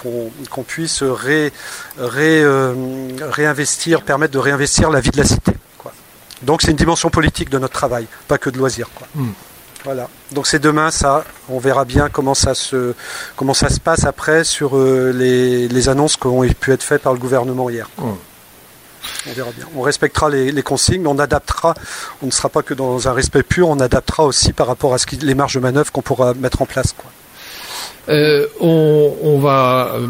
qu'on 0.51 0.63
puisse 0.63 1.05
réinvestir, 1.99 4.03
permettre 4.03 4.33
de 4.33 4.39
réinvestir 4.39 4.91
la 4.91 5.01
vie 5.01 5.11
de 5.11 5.19
la 5.19 5.25
cité. 5.25 5.53
Donc 6.43 6.63
c'est 6.63 6.71
une 6.71 6.79
dimension 6.79 7.11
politique 7.11 7.51
de 7.51 7.59
notre 7.59 7.75
travail, 7.75 8.07
pas 8.27 8.39
que 8.39 8.49
de 8.49 8.57
loisirs. 8.57 8.89
Hmm. 9.15 9.33
Voilà. 9.85 10.09
Donc 10.33 10.47
c'est 10.47 10.59
demain 10.59 10.91
ça. 10.91 11.25
On 11.51 11.59
verra 11.59 11.85
bien 11.85 12.09
comment 12.09 12.33
ça 12.33 12.55
se 12.55 12.95
comment 13.37 13.53
ça 13.53 13.69
se 13.69 13.79
passe 13.79 14.05
après 14.05 14.43
sur 14.45 14.79
les, 14.79 15.89
annonces 15.91 16.17
qui 16.17 16.29
ont 16.29 16.49
pu 16.49 16.73
être 16.73 16.83
faites 16.83 17.03
par 17.03 17.13
le 17.13 17.19
gouvernement 17.19 17.69
hier. 17.69 17.91
Hmm. 17.99 18.15
On 19.29 19.33
verra 19.35 19.51
bien. 19.55 19.67
On 19.77 19.83
respectera 19.83 20.31
les, 20.31 20.63
consignes, 20.63 21.03
mais 21.03 21.09
on 21.09 21.19
adaptera. 21.19 21.75
On 22.23 22.27
ne 22.27 22.31
sera 22.31 22.49
pas 22.49 22.63
que 22.63 22.73
dans 22.73 23.07
un 23.07 23.13
respect 23.13 23.43
pur. 23.43 23.69
On 23.69 23.79
adaptera 23.79 24.25
aussi 24.25 24.55
par 24.55 24.67
rapport 24.67 24.95
à 24.95 24.99
ce 24.99 25.05
qui, 25.05 25.17
les 25.17 25.35
marges 25.35 25.55
de 25.55 25.61
manœuvre 25.61 25.93
qu'on 25.93 26.01
pourra 26.01 26.33
mettre 26.33 26.63
en 26.63 26.67
place. 26.67 26.95
Quoi. 26.97 27.11
Euh, 28.09 28.47
on, 28.61 29.39
va, 29.39 29.93
euh, 29.95 30.07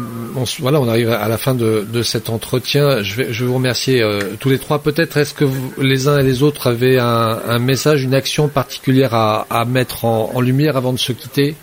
voilà, 0.59 0.79
on 0.79 0.87
arrive 0.87 1.09
à 1.09 1.27
la 1.27 1.37
fin 1.37 1.53
de, 1.53 2.01
cet 2.03 2.29
entretien. 2.29 3.03
Je 3.03 3.15
vais, 3.15 3.33
je 3.33 3.45
vous 3.45 3.55
remercier 3.55 4.01
euh, 4.01 4.21
tous 4.39 4.49
les 4.49 4.59
trois. 4.59 4.79
Peut-être 4.79 5.17
est-ce 5.17 5.33
que 5.33 5.45
les 5.77 6.07
uns 6.07 6.19
et 6.19 6.23
les 6.23 6.41
autres 6.43 6.67
avaient 6.67 6.97
un, 6.99 7.59
message, 7.59 8.03
une 8.03 8.15
action 8.15 8.47
particulière 8.47 9.13
à, 9.13 9.65
mettre 9.65 10.05
en, 10.05 10.41
lumière 10.41 10.77
avant 10.77 10.93
de 10.93 10.99
se 10.99 11.11
quitter? 11.11 11.55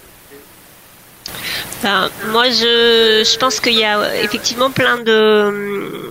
Ben, 1.83 2.09
moi, 2.33 2.49
je, 2.51 3.25
je 3.25 3.39
pense 3.39 3.61
qu'il 3.61 3.79
y 3.79 3.85
a 3.85 4.23
effectivement 4.23 4.71
plein 4.71 4.99
de 4.99 6.11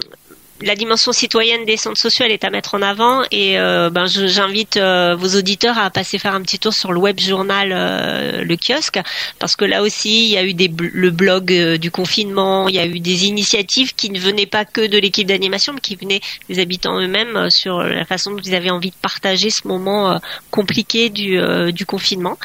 la 0.61 0.75
dimension 0.75 1.11
citoyenne 1.11 1.65
des 1.65 1.77
centres 1.77 1.99
sociaux 1.99 2.25
elle 2.25 2.31
est 2.31 2.43
à 2.43 2.49
mettre 2.49 2.73
en 2.75 2.81
avant. 2.81 3.23
Et 3.31 3.59
euh, 3.59 3.89
ben 3.89 4.07
j'invite 4.07 4.77
euh, 4.77 5.15
vos 5.15 5.37
auditeurs 5.37 5.77
à 5.77 5.89
passer 5.89 6.17
faire 6.17 6.33
un 6.33 6.41
petit 6.41 6.59
tour 6.59 6.73
sur 6.73 6.91
le 6.91 6.99
web 6.99 7.19
journal 7.19 7.69
euh, 7.71 8.43
le 8.43 8.57
kiosque. 8.57 8.99
Parce 9.39 9.55
que 9.55 9.65
là 9.65 9.81
aussi 9.83 10.25
il 10.25 10.31
y 10.31 10.37
a 10.37 10.43
eu 10.43 10.53
des 10.53 10.71
le 10.77 11.11
blog 11.11 11.53
du 11.77 11.91
confinement. 11.91 12.67
Il 12.69 12.75
y 12.75 12.79
a 12.79 12.85
eu 12.85 12.99
des 12.99 13.25
initiatives 13.25 13.93
qui 13.93 14.09
ne 14.09 14.19
venaient 14.19 14.45
pas 14.45 14.65
que 14.65 14.85
de 14.85 14.97
l'équipe 14.97 15.27
d'animation 15.27 15.73
mais 15.73 15.79
qui 15.79 15.95
venaient 15.95 16.21
des 16.49 16.59
habitants 16.59 16.99
eux-mêmes 16.99 17.49
sur 17.49 17.83
la 17.83 18.05
façon 18.05 18.31
dont 18.31 18.41
ils 18.43 18.55
avaient 18.55 18.69
envie 18.69 18.89
de 18.89 18.95
partager 19.01 19.49
ce 19.49 19.67
moment 19.67 20.19
compliqué 20.49 21.09
du 21.09 21.39
du 21.71 21.85
confinement. 21.85 22.37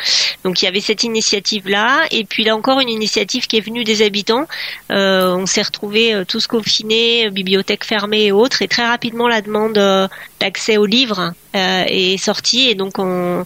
Donc 0.44 0.60
il 0.60 0.66
y 0.66 0.68
avait 0.68 0.80
cette 0.80 1.02
initiative 1.02 1.68
là 1.68 2.04
et 2.10 2.24
puis 2.24 2.44
là 2.44 2.54
encore 2.56 2.80
une 2.80 2.90
initiative 2.90 3.46
qui 3.46 3.56
est 3.56 3.60
venue 3.60 3.84
des 3.84 4.02
habitants. 4.02 4.46
On 4.90 5.46
s'est 5.46 5.62
retrouvés 5.62 6.24
tous 6.28 6.46
confinés 6.46 7.30
bibliothèque 7.30 7.84
fermée 7.84 8.01
et 8.10 8.32
autres, 8.32 8.62
et 8.62 8.68
très 8.68 8.86
rapidement 8.86 9.28
la 9.28 9.40
demande 9.40 9.78
euh, 9.78 10.08
d'accès 10.40 10.76
aux 10.76 10.86
livres 10.86 11.32
est 11.54 12.16
sorti 12.16 12.68
et 12.68 12.74
donc 12.74 12.98
on 12.98 13.44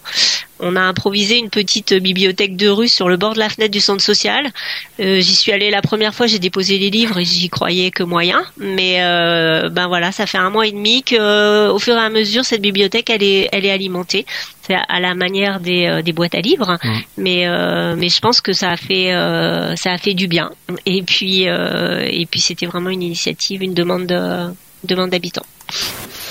on 0.59 0.75
a 0.75 0.81
improvisé 0.81 1.37
une 1.37 1.49
petite 1.49 1.93
bibliothèque 1.93 2.55
de 2.55 2.67
rue 2.67 2.87
sur 2.87 3.09
le 3.09 3.17
bord 3.17 3.33
de 3.33 3.39
la 3.39 3.49
fenêtre 3.49 3.71
du 3.71 3.79
centre 3.79 4.01
social. 4.01 4.51
Euh, 4.99 5.19
j'y 5.19 5.35
suis 5.35 5.51
allée 5.51 5.69
la 5.69 5.81
première 5.81 6.13
fois, 6.15 6.27
j'ai 6.27 6.39
déposé 6.39 6.77
les 6.77 6.89
livres 6.89 7.19
et 7.19 7.25
j'y 7.25 7.49
croyais 7.49 7.91
que 7.91 8.03
moyen. 8.03 8.41
Mais 8.57 9.03
euh, 9.03 9.69
ben 9.69 9.87
voilà, 9.87 10.11
ça 10.11 10.25
fait 10.25 10.37
un 10.37 10.49
mois 10.49 10.67
et 10.67 10.71
demi 10.71 11.03
que, 11.03 11.15
euh, 11.15 11.71
au 11.71 11.79
fur 11.79 11.95
et 11.95 11.99
à 11.99 12.09
mesure, 12.09 12.45
cette 12.45 12.61
bibliothèque 12.61 13.09
elle 13.09 13.23
est, 13.23 13.49
elle 13.51 13.65
est 13.65 13.71
alimentée. 13.71 14.25
C'est 14.61 14.75
à 14.75 14.99
la 14.99 15.15
manière 15.15 15.59
des, 15.59 16.01
des 16.03 16.11
boîtes 16.11 16.35
à 16.35 16.41
livres, 16.41 16.77
mmh. 16.83 16.89
mais 17.17 17.47
mais 17.95 18.09
je 18.09 18.19
pense 18.19 18.41
que 18.41 18.51
ça 18.51 18.71
a 18.71 18.75
fait 18.75 19.11
ça 19.77 19.93
a 19.93 19.97
fait 19.97 20.13
du 20.13 20.27
bien. 20.27 20.51
Et 20.85 21.03
puis 21.03 21.43
et 21.43 22.27
puis 22.29 22.41
c'était 22.41 22.65
vraiment 22.65 22.89
une 22.89 23.01
initiative, 23.01 23.63
une 23.63 23.73
demande 23.73 24.07
de, 24.07 24.53
demande 24.83 25.11
d'habitants. 25.11 25.45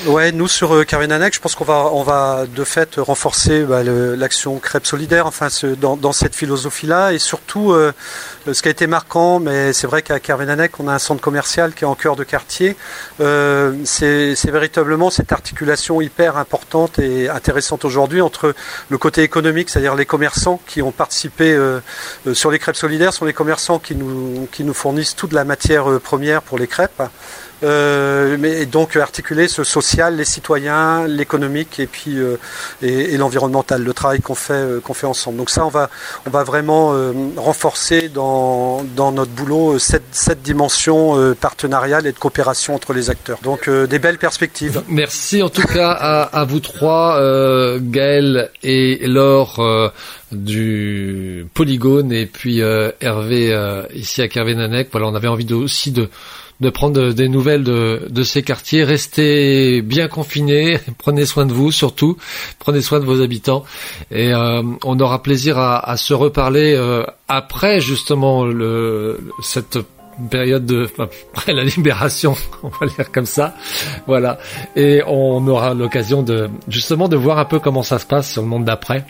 Ouais, 0.05 0.31
nous 0.31 0.47
sur 0.47 0.75
euh, 0.75 0.85
je 0.87 1.41
pense 1.41 1.55
qu'on 1.55 1.65
va, 1.65 1.91
on 1.93 2.03
va 2.03 2.45
de 2.47 2.65
fait 2.65 2.97
renforcer 2.97 3.65
bah, 3.65 3.83
l'action 3.83 4.59
crêpe 4.59 4.87
solidaire, 4.87 5.27
enfin 5.27 5.49
dans, 5.81 6.13
cette 6.13 6.35
philosophie-là, 6.35 7.13
et 7.13 7.19
surtout 7.19 7.73
euh, 7.73 7.93
ce 8.53 8.61
qui 8.61 8.69
a 8.69 8.71
été 8.71 8.87
marquant, 8.87 9.41
mais 9.41 9.73
c'est 9.73 9.87
vrai 9.87 10.03
qu'à 10.03 10.21
Carvénanec, 10.21 10.79
on 10.81 10.89
a 10.89 10.93
un 10.93 10.99
centre 10.99 11.23
commercial 11.23 11.73
qui 11.73 11.85
est 11.85 11.87
en 11.87 11.95
cœur 11.95 12.15
de 12.15 12.25
quartier. 12.25 12.77
Euh, 13.21 13.75
c'est 13.85 14.51
véritablement 14.51 15.11
cette 15.11 15.33
articulation 15.33 16.01
hyper 16.01 16.37
importante 16.37 16.99
et 16.99 17.29
intéressante 17.31 17.85
aujourd'hui 17.85 18.21
entre 18.21 18.55
le 18.91 18.99
côté 18.99 19.23
économique, 19.23 19.71
c'est-à-dire 19.71 19.95
les 19.95 20.07
commerçants 20.07 20.61
qui 20.67 20.83
ont 20.83 20.93
participé 20.93 21.53
euh, 21.53 21.81
euh 22.27 22.35
sur 22.35 22.51
les 22.51 22.59
crêpes 22.59 22.77
solidaires, 22.77 23.15
sont 23.15 23.25
les 23.25 23.33
commerçants 23.33 23.79
qui 23.79 23.95
nous, 23.95 24.47
qui 24.53 24.63
nous 24.63 24.75
fournissent 24.75 25.17
toute 25.17 25.33
la 25.33 25.45
matière 25.45 25.91
euh, 25.91 25.99
première 25.99 26.43
pour 26.43 26.59
les 26.59 26.67
crêpes. 26.67 27.03
Euh, 27.63 28.37
mais 28.39 28.67
donc 28.67 28.97
ce 29.49 29.65
social, 29.65 30.17
les 30.17 30.25
citoyens, 30.25 31.07
l'économique 31.07 31.81
et 31.81 31.87
puis 31.87 32.19
euh, 32.19 32.37
et, 32.83 33.17
l'environnemental, 33.17 33.83
le 33.83 33.93
travail 33.93 34.21
qu'on 34.21 34.35
fait 34.35 34.55
euh, 34.55 34.81
qu'on 34.81 34.95
fait 34.95 35.07
ensemble. 35.07 35.39
Donc 35.39 35.51
ça, 35.51 35.65
on 35.67 35.69
va 35.69 35.91
on 36.27 36.31
va 36.31 36.45
vraiment 36.45 36.95
euh, 36.95 37.13
renforcer 37.37 38.09
dans, 38.09 38.85
dans 38.97 39.13
notre 39.13 39.33
boulot 39.33 39.79
cette, 39.79 40.05
cette 40.13 40.43
dimension 40.43 41.35
partenariale 41.41 42.07
et 42.07 42.13
de 42.13 42.19
coopération 42.19 42.75
entre 42.75 42.93
les 42.93 43.11
acteurs. 43.11 43.39
Donc 43.43 43.69
des 43.69 43.99
belles 43.99 44.19
perspectives. 44.19 44.83
Merci 44.89 45.43
en 45.43 45.49
tout 45.49 45.67
cas 45.67 45.91
à, 45.91 46.45
vous 46.45 46.61
trois, 46.61 47.21
Gaël 47.79 48.51
et 48.63 49.07
Laure 49.07 49.93
du 50.33 51.47
Polygone 51.55 52.13
et 52.13 52.27
puis 52.27 52.61
Hervé 52.61 53.87
ici 53.95 54.23
à 54.23 54.29
Kervé-Nanec. 54.29 54.89
Voilà, 54.93 55.07
on 55.09 55.15
avait 55.15 55.29
envie 55.29 55.53
aussi 55.53 55.93
de 55.93 56.09
de 56.61 56.71
prendre 56.71 57.13
des 57.13 57.29
nouvelles 57.29 57.65
de, 57.65 58.07
de 58.09 58.23
ces 58.23 58.43
quartiers. 58.43 58.85
Restez 58.85 59.83
bien 59.83 60.09
confinés, 60.09 60.79
prenez 60.99 61.27
soin 61.27 61.47
de 61.47 61.53
vous 61.53 61.73
surtout, 61.73 62.17
prenez 62.59 62.83
soin 62.83 63.01
de 63.01 63.05
vos 63.05 63.21
habitants 63.21 63.65
et 64.11 64.33
euh, 64.33 64.63
on 64.85 64.99
aura 65.01 65.23
plaisir 65.23 65.59
à, 65.59 65.97
se 65.97 66.15
reparler 66.15 66.75
euh, 66.75 67.05
après 67.29 67.81
justement 67.81 68.45
le, 68.45 69.19
cette 69.43 69.79
période 70.31 70.65
de 70.65 70.89
après 71.35 71.53
la 71.53 71.65
libération, 71.65 72.35
on 72.63 72.69
va 72.69 72.87
dire 72.87 73.11
comme 73.13 73.27
ça, 73.27 73.55
voilà. 74.07 74.39
Et 74.75 75.03
on 75.07 75.47
aura 75.47 75.75
l'occasion 75.75 76.23
de 76.23 76.49
justement 76.69 77.09
de 77.09 77.17
voir 77.17 77.39
un 77.39 77.45
peu 77.45 77.59
comment 77.59 77.83
ça 77.83 77.99
se 77.99 78.07
passe 78.07 78.33
sur 78.33 78.43
le 78.43 78.49
monde 78.49 78.65
d'après. 78.65 79.05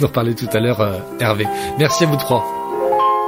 on 0.00 0.04
en 0.04 0.08
parlait 0.08 0.34
tout 0.34 0.48
à 0.52 0.60
l'heure, 0.60 0.80
euh, 0.80 0.98
Hervé. 1.20 1.46
Merci 1.78 2.04
à 2.04 2.06
vous 2.06 2.16
trois. 2.16 2.65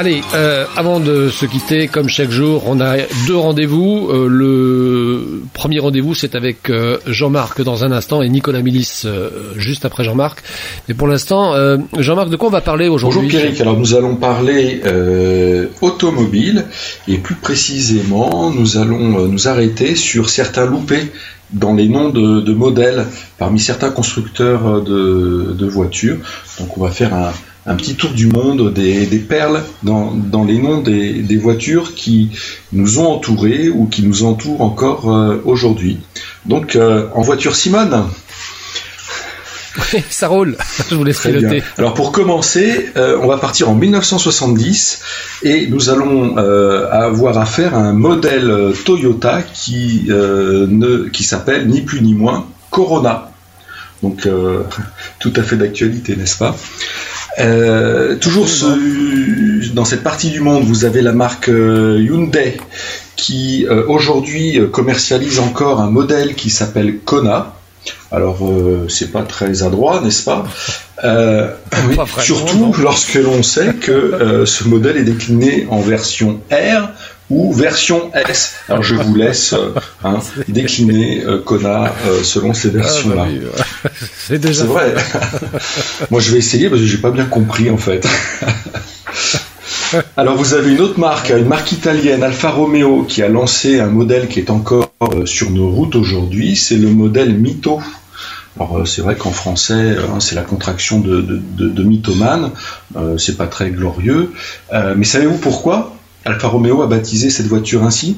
Allez, 0.00 0.22
euh, 0.32 0.64
avant 0.76 0.98
de 0.98 1.28
se 1.28 1.44
quitter, 1.44 1.86
comme 1.86 2.08
chaque 2.08 2.30
jour, 2.30 2.62
on 2.66 2.80
a 2.80 2.96
deux 3.26 3.36
rendez-vous. 3.36 4.08
Euh, 4.10 4.28
le 4.30 5.42
premier 5.52 5.78
rendez-vous, 5.78 6.14
c'est 6.14 6.34
avec 6.34 6.70
euh, 6.70 6.96
Jean-Marc 7.06 7.60
dans 7.60 7.84
un 7.84 7.92
instant 7.92 8.22
et 8.22 8.30
Nicolas 8.30 8.62
Milis 8.62 9.04
juste 9.56 9.84
après 9.84 10.02
Jean-Marc. 10.04 10.42
Mais 10.88 10.94
pour 10.94 11.06
l'instant, 11.06 11.52
Jean-Marc, 11.98 12.30
de 12.30 12.36
quoi 12.36 12.48
on 12.48 12.50
va 12.50 12.62
parler 12.62 12.88
aujourd'hui? 12.88 13.20
Bonjour 13.20 13.40
Pierrick, 13.40 13.60
alors 13.60 13.76
nous 13.76 13.94
allons 13.94 14.16
parler 14.16 14.80
automobile 15.82 16.64
et 17.06 17.18
plus 17.18 17.34
précisément 17.34 18.50
nous 18.50 18.78
allons 18.78 19.28
nous 19.28 19.48
arrêter 19.48 19.96
sur 19.96 20.30
certains 20.30 20.64
loupés 20.64 21.12
dans 21.52 21.74
les 21.74 21.88
noms 21.88 22.08
de, 22.08 22.52
modèles 22.54 23.04
parmi 23.36 23.60
certains 23.60 23.90
constructeurs 23.90 24.80
de 24.80 25.66
voitures. 25.66 26.16
Donc 26.58 26.78
on 26.78 26.80
va 26.82 26.90
faire 26.90 27.12
un, 27.12 27.32
un 27.66 27.74
petit 27.76 27.94
tour 27.94 28.10
du 28.10 28.26
monde 28.26 28.72
des, 28.72 29.06
des 29.06 29.18
perles 29.18 29.62
dans, 29.82 30.12
dans 30.12 30.44
les 30.44 30.58
noms 30.58 30.80
des, 30.80 31.14
des 31.22 31.36
voitures 31.36 31.94
qui 31.94 32.30
nous 32.72 32.98
ont 32.98 33.08
entourés 33.12 33.68
ou 33.68 33.86
qui 33.86 34.02
nous 34.02 34.24
entourent 34.24 34.62
encore 34.62 35.14
euh, 35.14 35.42
aujourd'hui. 35.44 35.98
Donc 36.46 36.74
euh, 36.76 37.06
en 37.14 37.20
voiture 37.22 37.54
Simone 37.54 38.04
Ça 40.10 40.28
roule. 40.28 40.56
Je 40.90 40.94
vous 40.94 41.04
laisse 41.04 41.18
Très 41.18 41.32
bien. 41.32 41.48
piloter. 41.48 41.62
Alors 41.78 41.94
pour 41.94 42.12
commencer, 42.12 42.90
euh, 42.96 43.18
on 43.22 43.26
va 43.26 43.36
partir 43.36 43.68
en 43.70 43.74
1970 43.74 45.02
et 45.42 45.66
nous 45.68 45.90
allons 45.90 46.36
euh, 46.38 46.90
avoir 46.90 47.38
affaire 47.38 47.74
à 47.74 47.78
un 47.78 47.92
modèle 47.92 48.72
Toyota 48.84 49.42
qui, 49.42 50.06
euh, 50.08 50.66
ne, 50.68 51.08
qui 51.08 51.24
s'appelle 51.24 51.68
ni 51.68 51.82
plus 51.82 52.02
ni 52.02 52.14
moins 52.14 52.46
Corona. 52.70 53.30
Donc 54.02 54.26
tout 55.20 55.32
à 55.36 55.42
fait 55.42 55.56
d'actualité, 55.56 56.16
n'est-ce 56.16 56.38
pas? 56.38 56.56
Euh, 57.40 58.16
Toujours 58.16 58.46
dans 59.74 59.84
cette 59.84 60.02
partie 60.02 60.30
du 60.30 60.40
monde, 60.40 60.64
vous 60.64 60.84
avez 60.84 61.02
la 61.02 61.12
marque 61.12 61.48
euh, 61.48 61.98
Hyundai 62.00 62.56
qui 63.16 63.66
euh, 63.68 63.84
aujourd'hui 63.88 64.60
commercialise 64.72 65.38
encore 65.38 65.80
un 65.80 65.90
modèle 65.90 66.34
qui 66.34 66.50
s'appelle 66.50 66.98
Kona. 66.98 67.59
Alors 68.12 68.38
euh, 68.46 68.86
c'est 68.88 69.12
pas 69.12 69.22
très 69.22 69.62
adroit, 69.62 70.00
n'est-ce 70.00 70.24
pas? 70.24 70.44
Euh, 71.04 71.48
oui, 71.88 71.96
Pas 71.96 72.04
vraiment, 72.04 72.22
Surtout 72.24 72.58
non. 72.58 72.72
lorsque 72.78 73.14
l'on 73.14 73.42
sait 73.42 73.74
que 73.74 73.92
euh, 73.92 74.46
ce 74.46 74.64
modèle 74.64 74.96
est 74.96 75.04
décliné 75.04 75.66
en 75.70 75.80
version 75.80 76.40
R 76.50 76.88
ou 77.30 77.52
version 77.52 78.10
S. 78.28 78.54
Alors 78.68 78.82
je 78.82 78.96
vous 78.96 79.14
laisse 79.14 79.54
hein, 80.04 80.18
décliner 80.48 81.22
Kona 81.46 81.92
selon 82.24 82.52
ces 82.52 82.68
Ah, 82.68 82.72
bah 82.72 82.78
versions-là. 82.80 83.26
c'est 84.26 84.38
déjà 84.38 84.62
C'est 84.62 84.66
vrai. 84.66 84.94
Moi, 86.10 86.20
je 86.20 86.32
vais 86.32 86.38
essayer 86.38 86.68
parce 86.68 86.80
que 86.80 86.86
j'ai 86.88 86.98
pas 86.98 87.12
bien 87.12 87.26
compris 87.26 87.70
en 87.70 87.76
fait. 87.78 88.04
Alors, 90.16 90.36
vous 90.36 90.54
avez 90.54 90.72
une 90.72 90.80
autre 90.80 90.98
marque, 90.98 91.30
une 91.30 91.46
marque 91.46 91.72
italienne, 91.72 92.22
Alfa 92.22 92.50
Romeo, 92.50 93.04
qui 93.04 93.22
a 93.22 93.28
lancé 93.28 93.80
un 93.80 93.88
modèle 93.88 94.28
qui 94.28 94.38
est 94.38 94.50
encore 94.50 94.90
euh, 95.02 95.26
sur 95.26 95.50
nos 95.50 95.68
routes 95.68 95.96
aujourd'hui. 95.96 96.56
C'est 96.56 96.76
le 96.76 96.88
modèle 96.88 97.34
Mito. 97.34 97.80
Alors, 98.56 98.78
euh, 98.78 98.84
c'est 98.84 99.02
vrai 99.02 99.16
qu'en 99.16 99.30
français, 99.30 99.74
euh, 99.74 100.20
c'est 100.20 100.34
la 100.34 100.42
contraction 100.42 101.00
de, 101.00 101.20
de, 101.20 101.40
de, 101.56 101.68
de 101.68 101.82
mythomane. 101.82 102.52
C'est 103.18 103.36
pas 103.36 103.46
très 103.46 103.70
glorieux. 103.70 104.32
Mais 104.72 105.04
savez-vous 105.04 105.38
pourquoi 105.38 105.96
Alfa 106.24 106.48
Romeo 106.48 106.82
a 106.82 106.86
baptisé 106.86 107.30
cette 107.30 107.46
voiture 107.46 107.82
ainsi? 107.84 108.16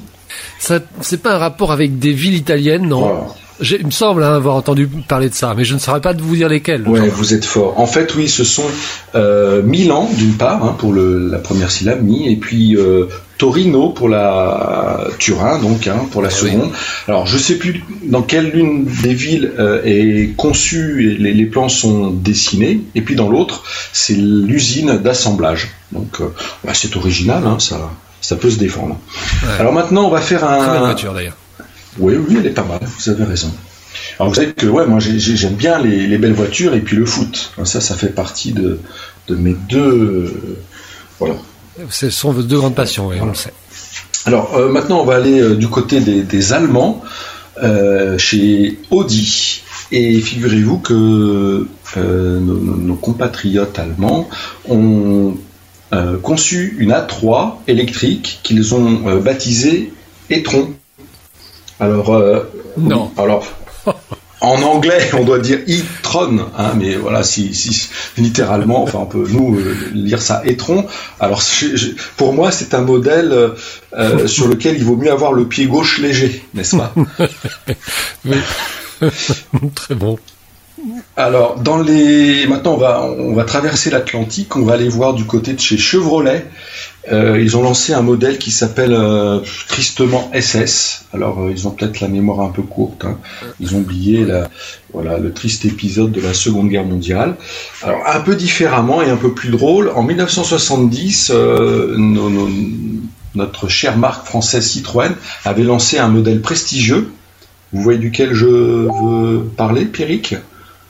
Ça, 0.59 0.81
c'est 1.01 1.23
pas 1.23 1.35
un 1.35 1.39
rapport 1.39 1.73
avec 1.73 1.99
des 1.99 2.13
villes 2.13 2.35
italiennes, 2.35 2.89
non? 2.89 3.01
Voilà. 3.01 3.27
Il 3.63 3.87
me 3.87 3.91
semble 3.91 4.23
hein, 4.25 4.35
avoir 4.35 4.57
entendu 4.57 4.87
parler 4.87 5.29
de 5.29 5.35
ça, 5.35 5.55
mais 5.57 5.65
je 5.65 5.75
ne 5.75 5.79
saurais 5.79 6.01
pas 6.01 6.15
de 6.15 6.23
vous 6.23 6.37
dire 6.37 6.49
lesquelles. 6.49 6.87
Ouais, 6.87 7.09
vous 7.09 7.35
êtes 7.35 7.45
fort. 7.45 7.79
En 7.79 7.87
fait, 7.87 8.15
oui, 8.15 8.29
ce 8.29 8.45
sont 8.45 8.65
euh, 9.15 9.63
Milan 9.63 10.09
d'une 10.17 10.35
part 10.35 10.65
hein, 10.65 10.75
pour 10.79 10.93
le, 10.93 11.29
la 11.29 11.39
première 11.39 11.71
syllabe 11.71 12.03
mi, 12.03 12.31
et 12.31 12.37
puis 12.37 12.77
euh, 12.77 13.07
Torino 13.39 13.91
pour 13.91 14.09
la 14.09 15.07
Turin 15.19 15.59
donc 15.59 15.87
hein, 15.87 16.07
pour 16.11 16.23
la 16.23 16.29
Eh 16.29 16.35
seconde. 16.35 16.71
Alors, 17.09 17.27
je 17.27 17.39
sais 17.39 17.57
plus 17.57 17.85
dans 18.05 18.23
quelle 18.23 18.51
l'une 18.51 18.85
des 18.85 19.15
villes 19.15 19.53
euh, 19.59 19.83
est 19.85 20.35
conçue 20.37 21.11
et 21.11 21.19
les, 21.19 21.33
les 21.33 21.47
plans 21.47 21.69
sont 21.69 22.11
dessinés, 22.11 22.81
et 22.95 23.03
puis 23.03 23.15
dans 23.15 23.29
l'autre, 23.29 23.65
c'est 23.93 24.17
l'usine 24.17 24.99
d'assemblage. 24.99 25.71
Donc, 25.93 26.21
euh, 26.21 26.33
bah, 26.65 26.73
c'est 26.75 26.97
original, 26.97 27.43
hein, 27.47 27.57
ça, 27.59 27.91
ça 28.21 28.37
peut 28.37 28.51
se 28.51 28.59
défendre. 28.59 28.97
Ouais. 29.43 29.61
Alors 29.61 29.73
maintenant, 29.73 30.07
on 30.07 30.11
va 30.11 30.21
faire 30.21 30.41
Très 30.41 30.49
belle 30.49 30.77
un, 30.77 30.87
voiture 30.87 31.15
d'ailleurs. 31.15 31.37
Oui, 31.99 32.15
oui, 32.17 32.37
elle 32.39 32.47
est 32.47 32.51
pas 32.51 32.65
mal, 32.65 32.81
vous 32.83 33.11
avez 33.11 33.25
raison. 33.25 33.53
Alors 34.19 34.31
vous 34.31 34.35
savez 34.37 34.53
que 34.53 34.67
ouais, 34.67 34.87
moi 34.87 34.99
j'ai- 35.01 35.19
j'ai- 35.19 35.37
j'aime 35.37 35.55
bien 35.55 35.79
les, 35.79 36.07
les 36.07 36.19
belles 36.19 36.33
voitures 36.33 36.75
et 36.75 36.81
puis 36.81 36.97
le 36.97 37.05
foot. 37.07 37.53
Ça, 37.65 37.81
ça 37.81 37.95
fait 37.95 38.09
partie 38.15 38.53
de, 38.53 38.79
de 39.29 39.35
mes 39.37 39.55
deux. 39.69 40.33
voilà. 41.19 41.35
Ce 41.91 42.11
sont 42.11 42.33
vos 42.33 42.43
deux 42.43 42.57
grandes 42.59 42.75
passions, 42.75 43.09
oui, 43.09 43.17
on 43.21 43.27
le 43.27 43.35
sait. 43.35 43.53
Alors 44.25 44.55
euh, 44.57 44.71
maintenant, 44.71 45.01
on 45.01 45.05
va 45.05 45.17
aller 45.17 45.41
euh, 45.41 45.55
du 45.57 45.69
côté 45.69 46.01
des, 46.01 46.23
des 46.23 46.53
Allemands, 46.53 47.03
euh, 47.63 48.17
chez 48.19 48.79
Audi. 48.91 49.63
Et 49.95 50.21
figurez-vous 50.21 50.79
que 50.79 51.67
nos, 51.99 52.39
nos- 52.57 52.95
compatriotes 52.95 53.79
allemands 53.79 54.29
ont 54.67 55.37
conçu 56.23 56.77
une 56.79 56.93
A3 56.93 57.57
électrique 57.69 58.41
qu'ils 58.43 58.75
ont 58.75 59.19
baptisée 59.21 59.93
e-tron. 60.31 60.71
Alors, 61.83 62.15
euh, 62.15 62.41
Non. 62.77 63.11
oui, 63.17 63.23
alors 63.25 63.45
en 64.41 64.63
anglais, 64.63 65.11
on 65.19 65.25
doit 65.25 65.39
dire 65.41 65.59
e-tron, 65.69 66.47
hein, 66.57 66.73
mais 66.79 66.95
voilà, 66.95 67.23
si, 67.25 67.55
si 67.55 67.89
littéralement, 68.17 68.83
enfin, 68.85 69.01
on 69.03 69.07
peut 69.07 69.27
nous 69.29 69.57
euh, 69.59 69.75
lire 69.93 70.23
ça 70.23 70.43
e-tron. 70.47 70.87
Alors, 71.21 71.41
je- 71.41 71.75
je- 71.77 71.91
pour 72.17 72.33
moi, 72.33 72.51
c'est 72.53 72.75
un 72.75 72.83
modèle 72.83 73.33
euh, 73.33 73.49
euh, 73.99 74.27
sur 74.29 74.47
lequel 74.49 74.77
il 74.77 74.85
vaut 74.85 74.97
mieux 74.97 75.11
avoir 75.13 75.33
le 75.33 75.47
pied 75.47 75.67
gauche 75.67 75.99
léger, 75.99 76.45
n'est-ce 76.55 76.77
pas? 76.77 76.93
Très 79.75 79.95
bon. 79.97 80.19
Alors, 81.17 81.59
dans 81.61 81.79
les, 81.79 82.47
maintenant, 82.47 82.75
on 82.75 82.79
va, 82.79 83.03
on 83.03 83.35
va 83.35 83.45
traverser 83.45 83.91
l'Atlantique, 83.91 84.57
on 84.57 84.63
va 84.65 84.75
aller 84.75 84.89
voir 84.89 85.15
du 85.15 85.25
côté 85.25 85.53
de 85.53 85.61
chez 85.61 85.77
Chevrolet. 85.79 86.47
Euh, 87.11 87.41
ils 87.43 87.57
ont 87.57 87.63
lancé 87.65 87.93
un 87.95 88.03
modèle 88.03 88.39
qui 88.39 88.53
s'appelle 88.53 88.93
euh, 88.93 89.41
tristement 89.69 90.31
SS. 90.33 91.07
Alors, 91.13 91.41
euh, 91.41 91.51
ils 91.51 91.67
ont 91.67 91.73
peut-être 91.73 91.99
la 92.01 92.07
mémoire 92.07 92.41
un 92.43 92.51
peu 92.51 92.63
courte. 92.63 93.05
hein. 93.05 93.19
Ils 93.59 93.75
ont 93.75 93.79
oublié 93.81 94.25
la, 94.25 94.49
voilà, 94.93 95.19
le 95.19 95.33
triste 95.33 95.65
épisode 95.65 96.13
de 96.13 96.21
la 96.21 96.33
Seconde 96.33 96.69
Guerre 96.69 96.85
mondiale. 96.85 97.37
Alors, 97.83 98.03
un 98.07 98.21
peu 98.21 98.37
différemment 98.37 99.03
et 99.03 99.11
un 99.11 99.17
peu 99.17 99.33
plus 99.33 99.49
drôle, 99.51 99.91
en 99.97 100.05
1970, 100.05 101.33
euh, 101.35 101.97
nos- 101.99 102.31
nos- 102.31 102.49
notre 103.35 103.67
chère 103.69 103.97
marque 103.97 104.27
française 104.27 104.65
Citroën 104.67 105.13
avait 105.45 105.65
lancé 105.65 105.99
un 105.99 106.09
modèle 106.09 106.41
prestigieux. 106.41 107.11
Vous 107.73 107.83
voyez 107.83 107.99
duquel 107.99 108.33
je 108.35 108.45
veux 108.47 109.43
parler, 109.57 109.87
Pierrick? 109.87 110.37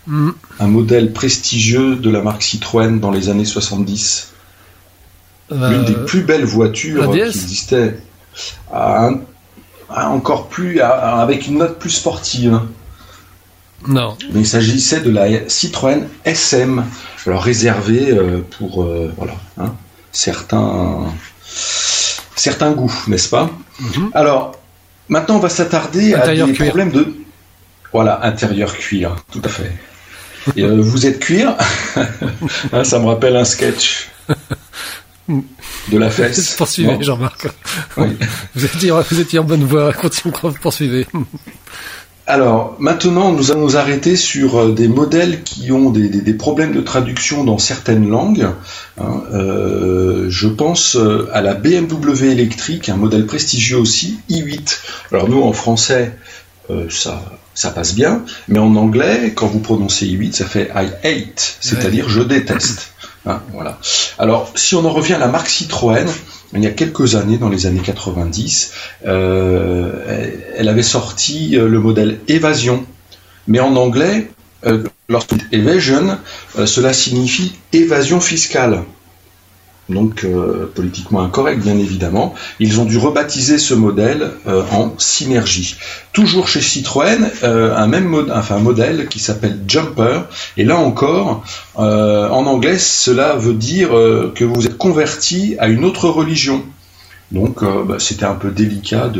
Mm. 0.09 0.31
un 0.59 0.67
modèle 0.67 1.13
prestigieux 1.13 1.95
de 1.95 2.11
la 2.11 2.23
marque 2.23 2.43
Citroën 2.43 2.99
dans 2.99 3.13
les 3.13 3.29
années 3.29 3.45
70. 3.45 4.32
L'une 5.53 5.85
des 5.85 5.95
Euh, 5.95 6.05
plus 6.05 6.23
belles 6.23 6.45
voitures 6.45 7.11
qui 7.13 7.21
existait. 7.21 7.99
À 8.73 9.07
un- 9.07 9.21
à 9.91 10.09
encore 10.09 10.49
plus, 10.49 10.81
à- 10.81 11.21
avec 11.21 11.47
une 11.47 11.59
note 11.59 11.79
plus 11.79 11.91
sportive. 11.91 12.59
non. 13.87 14.17
Mais 14.33 14.41
il 14.41 14.47
s'agissait 14.47 15.01
de 15.01 15.11
la 15.11 15.49
Citroën 15.49 16.07
SM, 16.25 16.85
alors 17.27 17.43
réservée 17.43 18.11
euh, 18.13 18.41
pour 18.59 18.85
euh, 18.85 19.13
voilà, 19.19 19.35
hein, 19.59 19.75
certains, 20.13 21.05
certains 22.37 22.73
goûts, 22.73 22.95
n'est-ce 23.09 23.29
pas? 23.29 23.51
Mhm. 23.81 24.11
Alors, 24.15 24.53
maintenant 25.09 25.37
on 25.37 25.41
va 25.41 25.49
s'attarder 25.49 26.15
à 26.15 26.27
des 26.29 26.53
cuir. 26.53 26.67
problèmes 26.69 26.93
de... 26.93 27.13
Voilà, 27.93 28.25
intérieur 28.25 28.73
cuir, 28.75 29.17
tout 29.31 29.43
à 29.45 29.49
fait. 29.49 29.73
Et, 30.57 30.63
euh, 30.63 30.81
vous 30.81 31.05
êtes 31.07 31.19
cuir? 31.21 31.55
Hein, 32.73 32.85
Ça 32.85 32.99
me 32.99 33.07
rappelle 33.07 33.37
un 33.37 33.45
sketch 33.45 34.09
de 35.29 35.99
la 35.99 36.11
fesse. 36.11 36.55
Poursuivez, 36.57 36.97
Jean-Marc. 37.03 37.49
Oui. 37.97 38.09
Vous 38.55 38.65
étiez, 38.65 38.91
vous 38.91 39.21
étiez 39.21 39.39
en 39.39 39.45
bonne 39.45 39.65
voie. 39.65 39.93
Continuez, 39.93 40.35
poursuivez. 40.61 41.07
Alors, 42.27 42.77
maintenant, 42.79 43.33
nous 43.33 43.51
allons 43.51 43.63
nous 43.63 43.77
arrêter 43.77 44.15
sur 44.15 44.57
euh, 44.57 44.73
des 44.73 44.87
modèles 44.87 45.43
qui 45.43 45.73
ont 45.73 45.91
des, 45.91 46.09
des- 46.09 46.21
des 46.21 46.35
problèmes 46.35 46.73
de 46.73 46.81
traduction 46.81 47.43
dans 47.43 47.59
certaines 47.59 48.09
langues. 48.09 48.47
hein. 49.01 49.23
Euh, 49.33 50.27
je 50.29 50.47
pense 50.47 50.95
euh, 50.97 51.29
à 51.33 51.41
la 51.43 51.55
BMW 51.55 52.31
électrique, 52.31 52.89
un 52.89 52.97
modèle 52.97 53.27
prestigieux 53.27 53.77
aussi, 53.79 54.21
i8. 54.31 54.79
Alors 55.11 55.29
nous, 55.29 55.43
en 55.43 55.53
français, 55.53 56.17
euh, 56.71 56.87
ça, 56.91 57.25
ça 57.55 57.71
passe 57.71 57.93
bien, 57.95 58.25
mais 58.47 58.61
en 58.61 58.77
anglais, 58.77 59.33
quand 59.35 59.49
vous 59.49 59.59
prononcez 59.59 60.07
i8, 60.07 60.33
ça 60.33 60.45
fait 60.47 60.71
I 60.77 60.87
hate, 61.05 61.57
c'est-à-dire 61.61 62.09
je 62.09 62.23
déteste. 62.23 62.92
Hein. 63.27 63.41
Alors, 64.19 64.51
si 64.57 64.75
on 64.75 64.85
en 64.85 64.91
revient 64.91 65.15
à 65.15 65.19
la 65.19 65.29
marque 65.29 65.49
Citroën, 65.49 66.07
il 66.55 66.63
y 66.63 66.67
a 66.67 66.71
quelques 66.71 67.15
années, 67.15 67.39
dans 67.39 67.49
les 67.49 67.67
années 67.67 67.81
90, 67.81 68.73
euh, 69.07 69.93
elle- 70.57 70.69
avait 70.69 70.83
sorti 70.83 71.57
euh, 71.57 71.69
le 71.69 71.79
modèle 71.79 72.19
Évasion. 72.29 72.85
Mais 73.47 73.61
en 73.61 73.75
anglais, 73.77 74.31
euh, 74.67 74.83
lorsqu'on 75.09 75.37
dit 75.37 75.47
Evasion, 75.53 76.19
euh, 76.59 76.67
cela 76.67 76.93
signifie 76.93 77.55
évasion 77.73 78.21
fiscale. 78.21 78.83
Donc 79.93 80.25
euh, 80.25 80.71
politiquement 80.75 81.23
incorrect, 81.23 81.61
bien 81.61 81.79
évidemment. 81.79 82.35
Ils 82.61 82.81
ont 82.81 82.85
dû 82.85 82.99
rebaptiser 82.99 83.59
ce 83.59 83.75
modèle 83.75 84.31
euh, 84.47 84.63
en 84.73 84.95
Synergie. 84.99 85.77
Toujours 86.13 86.49
chez 86.49 86.61
Citroën, 86.61 87.31
euh, 87.45 87.77
un 87.77 87.87
même 87.87 88.15
un 88.31 88.59
modèle 88.59 89.09
qui 89.09 89.19
s'appelle 89.19 89.59
Jumper. 89.67 90.23
Et 90.57 90.65
là 90.65 90.77
encore, 90.77 91.45
en 91.75 92.47
anglais, 92.47 92.79
cela 92.79 93.37
veut 93.37 93.55
dire 93.55 93.91
que 94.35 94.45
vous 94.45 94.67
êtes 94.67 94.77
converti 94.77 95.57
à 95.59 95.69
une 95.69 95.85
autre 95.85 96.09
religion. 96.09 96.63
Donc, 97.33 97.63
euh, 97.63 97.83
bah, 97.85 97.97
c'était 97.99 98.27
un 98.27 98.35
peu 98.35 98.51
délicat 98.51 99.11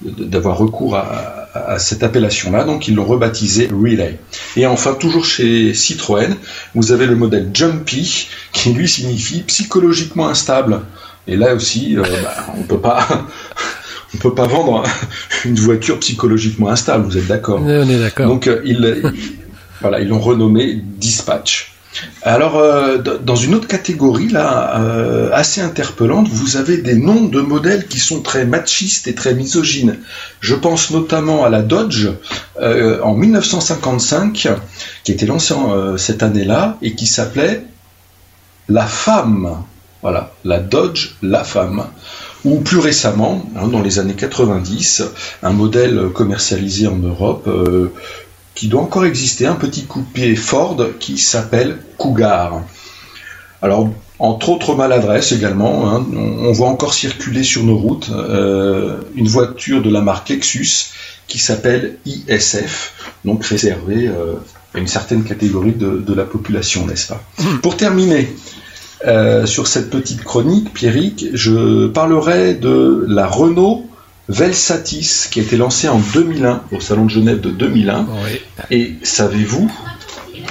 d'avoir 0.00 0.56
recours 0.58 0.96
à, 0.96 1.78
cette 1.78 2.02
appellation-là. 2.02 2.64
Donc, 2.64 2.88
ils 2.88 2.94
l'ont 2.94 3.04
rebaptisé 3.04 3.68
Relay. 3.68 4.18
Et 4.56 4.66
enfin, 4.66 4.94
toujours 4.94 5.24
chez 5.24 5.74
Citroën, 5.74 6.34
vous 6.74 6.92
avez 6.92 7.06
le 7.06 7.16
modèle 7.16 7.50
Jumpy, 7.52 8.28
qui 8.52 8.72
lui 8.72 8.88
signifie 8.88 9.42
psychologiquement 9.42 10.28
instable. 10.28 10.80
Et 11.26 11.36
là 11.36 11.54
aussi, 11.54 11.98
euh, 11.98 12.02
bah, 12.22 12.34
on 12.56 12.62
peut 12.62 12.80
pas, 12.80 13.06
on 14.14 14.18
peut 14.18 14.34
pas 14.34 14.46
vendre 14.46 14.84
une 15.44 15.56
voiture 15.56 15.98
psychologiquement 15.98 16.68
instable. 16.68 17.04
Vous 17.04 17.18
êtes 17.18 17.26
d'accord 17.26 17.60
On 17.62 17.88
est 17.88 17.98
d'accord. 17.98 18.28
donc 18.28 18.46
euh, 18.46 18.62
ils, 18.64 19.02
ils- 19.14 19.32
voilà, 19.80 20.00
ils 20.00 20.08
l'ont 20.08 20.20
renommé 20.20 20.80
Dispatch. 20.80 21.71
Alors 22.22 22.56
euh, 22.56 22.98
dans 22.98 23.36
une 23.36 23.54
autre 23.54 23.68
catégorie 23.68 24.28
là, 24.28 24.80
euh, 24.80 25.30
assez 25.32 25.60
interpellante, 25.60 26.28
vous 26.28 26.56
avez 26.56 26.78
des 26.78 26.94
noms 26.94 27.24
de 27.24 27.40
modèles 27.40 27.86
qui 27.86 27.98
sont 27.98 28.20
très 28.20 28.44
machistes 28.44 29.08
et 29.08 29.14
très 29.14 29.34
misogynes. 29.34 29.98
Je 30.40 30.54
pense 30.54 30.90
notamment 30.90 31.44
à 31.44 31.50
la 31.50 31.62
Dodge 31.62 32.08
euh, 32.60 33.00
en 33.02 33.14
1955, 33.14 34.48
qui 35.04 35.12
était 35.12 35.26
lancée 35.26 35.54
cette 35.98 36.22
année-là 36.22 36.78
et 36.82 36.94
qui 36.94 37.06
s'appelait 37.06 37.64
La 38.68 38.86
Femme. 38.86 39.62
Voilà, 40.00 40.32
la 40.44 40.58
Dodge 40.58 41.16
La 41.22 41.44
Femme. 41.44 41.86
Ou 42.44 42.58
plus 42.58 42.78
récemment, 42.78 43.44
hein, 43.56 43.68
dans 43.68 43.82
les 43.82 44.00
années 44.00 44.14
90, 44.14 45.04
un 45.44 45.52
modèle 45.52 46.08
commercialisé 46.12 46.88
en 46.88 46.96
Europe 46.96 47.48
qui 48.54 48.68
doit 48.68 48.82
encore 48.82 49.04
exister, 49.04 49.46
un 49.46 49.54
petit 49.54 49.84
coupé 49.84 50.36
Ford 50.36 50.76
qui 50.98 51.18
s'appelle 51.18 51.78
Cougar. 51.96 52.62
Alors, 53.62 53.90
entre 54.18 54.50
autres 54.50 54.74
maladresses 54.74 55.32
également, 55.32 55.90
hein, 55.90 56.06
on, 56.14 56.52
voit 56.52 56.68
encore 56.68 56.94
circuler 56.94 57.42
sur 57.42 57.64
nos 57.64 57.76
routes 57.76 58.10
euh, 58.10 58.98
une 59.14 59.28
voiture 59.28 59.82
de 59.82 59.90
la 59.90 60.00
marque 60.00 60.28
Lexus 60.28 60.92
qui 61.28 61.38
s'appelle 61.38 61.96
ISF, 62.04 63.14
donc 63.24 63.44
réservée 63.44 64.08
euh, 64.08 64.34
à 64.74 64.78
une 64.78 64.86
certaine 64.86 65.24
catégorie 65.24 65.72
de, 65.72 66.02
de 66.06 66.14
la 66.14 66.24
population, 66.24 66.86
n'est-ce 66.86 67.08
pas? 67.08 67.22
Pour 67.62 67.76
terminer, 67.76 68.28
euh, 69.06 69.46
sur 69.46 69.66
cette 69.66 69.90
petite 69.90 70.22
chronique, 70.22 70.72
Pierrick, 70.72 71.26
je 71.34 71.88
parlerai 71.88 72.54
de 72.54 73.04
la 73.08 73.26
Renault 73.26 73.86
Velsatis 74.28 75.28
qui 75.30 75.40
a 75.40 75.42
été 75.42 75.56
lancée 75.56 75.88
en 75.88 75.98
2001 75.98 76.62
au 76.72 76.80
Salon 76.80 77.06
de 77.06 77.10
Genève 77.10 77.40
de 77.40 77.50
2001. 77.50 78.06
Oui. 78.24 78.40
Et 78.70 78.94
savez-vous 79.02 79.70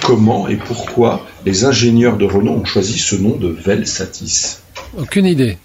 comment 0.03 0.47
et 0.47 0.55
pourquoi 0.57 1.25
les 1.45 1.63
ingénieurs 1.65 2.17
de 2.17 2.25
Renault 2.25 2.53
ont 2.53 2.65
choisi 2.65 2.97
ce 2.99 3.15
nom 3.15 3.35
de 3.37 3.47
Velsatis? 3.47 4.57
Aucune 4.97 5.25
idée. 5.25 5.57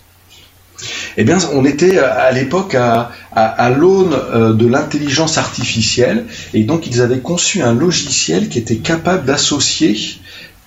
eh 1.16 1.24
bien, 1.24 1.38
on 1.52 1.64
était 1.64 1.98
à 1.98 2.30
l'époque 2.32 2.74
à, 2.74 3.10
à, 3.32 3.44
à 3.46 3.70
l'aune 3.70 4.12
euh, 4.14 4.52
de 4.52 4.66
l'intelligence 4.66 5.38
artificielle, 5.38 6.26
et 6.54 6.64
donc 6.64 6.86
ils 6.86 7.00
avaient 7.00 7.20
conçu 7.20 7.62
un 7.62 7.72
logiciel 7.74 8.48
qui 8.48 8.58
était 8.58 8.76
capable 8.76 9.24
d'associer 9.24 9.96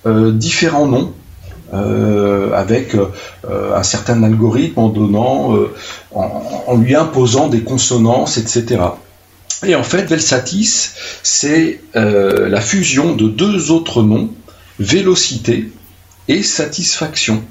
euh, 0.05 0.31
différents 0.31 0.87
noms. 0.87 1.13
Euh, 1.73 2.51
avec 2.53 2.95
euh, 2.95 3.75
un 3.75 3.83
certain 3.83 4.23
algorithme 4.23 4.79
en 4.79 4.89
donnant, 4.89 5.55
euh, 5.55 5.71
en, 6.11 6.75
lui 6.77 6.95
imposant 6.95 7.47
des 7.47 7.61
consonances, 7.61 8.37
etc. 8.37 8.81
Et 9.63 9.75
en 9.75 9.83
fait, 9.83 10.03
Velsatis, 10.03 10.91
c'est 11.21 11.81
la 11.93 12.61
fusion 12.61 13.15
de 13.15 13.27
deux 13.27 13.71
autres 13.71 14.01
noms, 14.01 14.31
vélocité 14.79 15.71
et 16.27 16.41
satisfaction. 16.43 17.43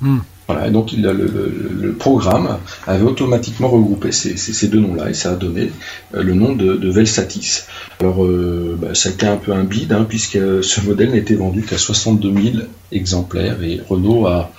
Hmm. 0.00 0.20
Voilà, 0.48 0.68
et 0.68 0.70
donc 0.70 0.92
le, 0.92 1.92
programme 1.98 2.58
avait 2.86 3.02
automatiquement 3.02 3.68
regroupé 3.68 4.12
ces, 4.12 4.68
deux 4.68 4.78
noms-là 4.80 5.10
et 5.10 5.14
ça 5.14 5.32
a 5.32 5.34
donné 5.34 5.72
euh, 6.14 6.22
le 6.22 6.34
nom 6.34 6.52
de, 6.52 6.74
de 6.74 6.90
Velsatis. 6.90 7.64
Alors 8.00 8.24
euh, 8.24 8.78
bah, 8.80 8.94
ça 8.94 9.08
a 9.08 9.12
été 9.12 9.26
un 9.26 9.38
peu 9.38 9.52
un 9.52 9.64
bide 9.64 9.92
hein, 9.92 10.06
puisque 10.08 10.38
ce 10.62 10.80
modèle 10.82 11.10
n'était 11.10 11.34
vendu 11.34 11.62
qu'à 11.62 11.78
62 11.78 12.32
000 12.32 12.64
exemplaires 12.92 13.62
et 13.62 13.80
Renault 13.88 14.26
a, 14.26 14.52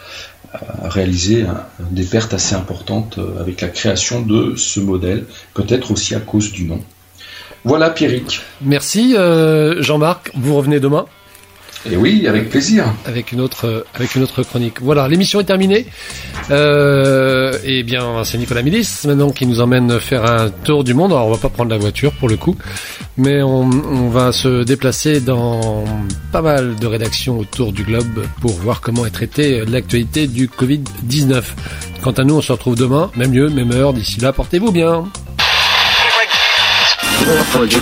réalisé 0.81 1.45
des 1.91 2.03
pertes 2.03 2.33
assez 2.33 2.55
importantes 2.55 3.17
euh, 3.19 3.39
avec 3.39 3.61
la 3.61 3.67
création 3.67 4.21
de 4.21 4.55
ce 4.55 4.79
modèle, 4.79 5.25
peut-être 5.53 5.91
aussi 5.91 6.15
à 6.15 6.19
cause 6.19 6.51
du 6.51 6.63
nom. 6.63 6.79
Voilà 7.63 7.89
Pierrick. 7.89 8.39
Merci 8.61 9.15
Jean-Marc. 9.79 10.31
Vous 10.35 10.55
revenez 10.55 10.79
demain? 10.79 11.05
Et 11.85 11.95
oui, 11.95 12.27
avec 12.27 12.49
plaisir. 12.49 12.85
avec 13.05 13.31
une 13.31 13.41
autre 13.41 13.65
euh, 13.65 13.83
avec 13.93 14.15
une 14.15 14.23
autre 14.23 14.43
chronique. 14.43 14.81
Voilà, 14.81 15.07
l'émission 15.07 15.39
est 15.39 15.45
terminée. 15.45 15.85
Euh, 16.49 17.57
et 17.63 17.83
bien, 17.83 18.23
c'est 18.23 18.37
Nicolas 18.37 18.61
Milis 18.61 19.01
maintenant 19.05 19.31
qui 19.31 19.45
nous 19.45 19.61
emmène 19.61 19.99
faire 19.99 20.25
un 20.25 20.49
tour 20.49 20.83
du 20.83 20.93
monde. 20.93 21.11
Alors, 21.11 21.27
on 21.27 21.31
va 21.31 21.37
pas 21.37 21.49
prendre 21.49 21.69
la 21.69 21.77
voiture 21.77 22.11
pour 22.13 22.29
le 22.29 22.37
coup, 22.37 22.55
mais 23.17 23.41
on, 23.41 23.69
on 23.69 24.09
va 24.09 24.31
se 24.31 24.63
déplacer 24.63 25.19
dans 25.19 25.83
pas 26.31 26.41
mal 26.41 26.75
de 26.75 26.87
rédactions 26.87 27.39
autour 27.39 27.71
du 27.71 27.83
globe 27.83 28.25
pour 28.41 28.51
voir 28.51 28.81
comment 28.81 29.05
est 29.05 29.11
traitée 29.11 29.63
l'actualité 29.65 30.27
du 30.27 30.47
Covid-19. 30.47 31.43
Quant 32.01 32.11
à 32.11 32.23
nous, 32.23 32.35
on 32.35 32.41
se 32.41 32.51
retrouve 32.51 32.75
demain, 32.75 33.11
même 33.15 33.33
lieu, 33.33 33.49
même 33.49 33.71
heure. 33.71 33.93
D'ici 33.93 34.19
là, 34.19 34.33
portez-vous 34.33 34.71
bien. 34.71 35.05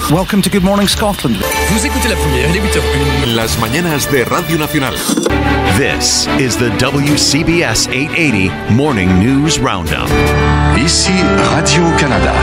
Welcome 0.10 0.42
to 0.44 0.50
Good 0.50 0.64
Morning 0.64 0.88
Scotland. 0.88 1.36
Vous 1.70 1.86
écoutez 1.86 2.08
la 2.08 2.16
première, 2.16 2.50
il 2.50 2.56
est 2.56 2.62
8h01. 2.62 3.36
Las 3.36 3.60
mañanas 3.60 4.08
de 4.10 4.24
Radio 4.24 4.58
Nacional. 4.58 4.94
This 5.78 6.28
is 6.40 6.56
the 6.58 6.72
WCBS 6.80 7.90
880 7.92 8.50
Morning 8.70 9.10
News 9.20 9.60
Roundup. 9.62 10.08
Ici 10.78 11.12
Radio-Canada. 11.54 12.34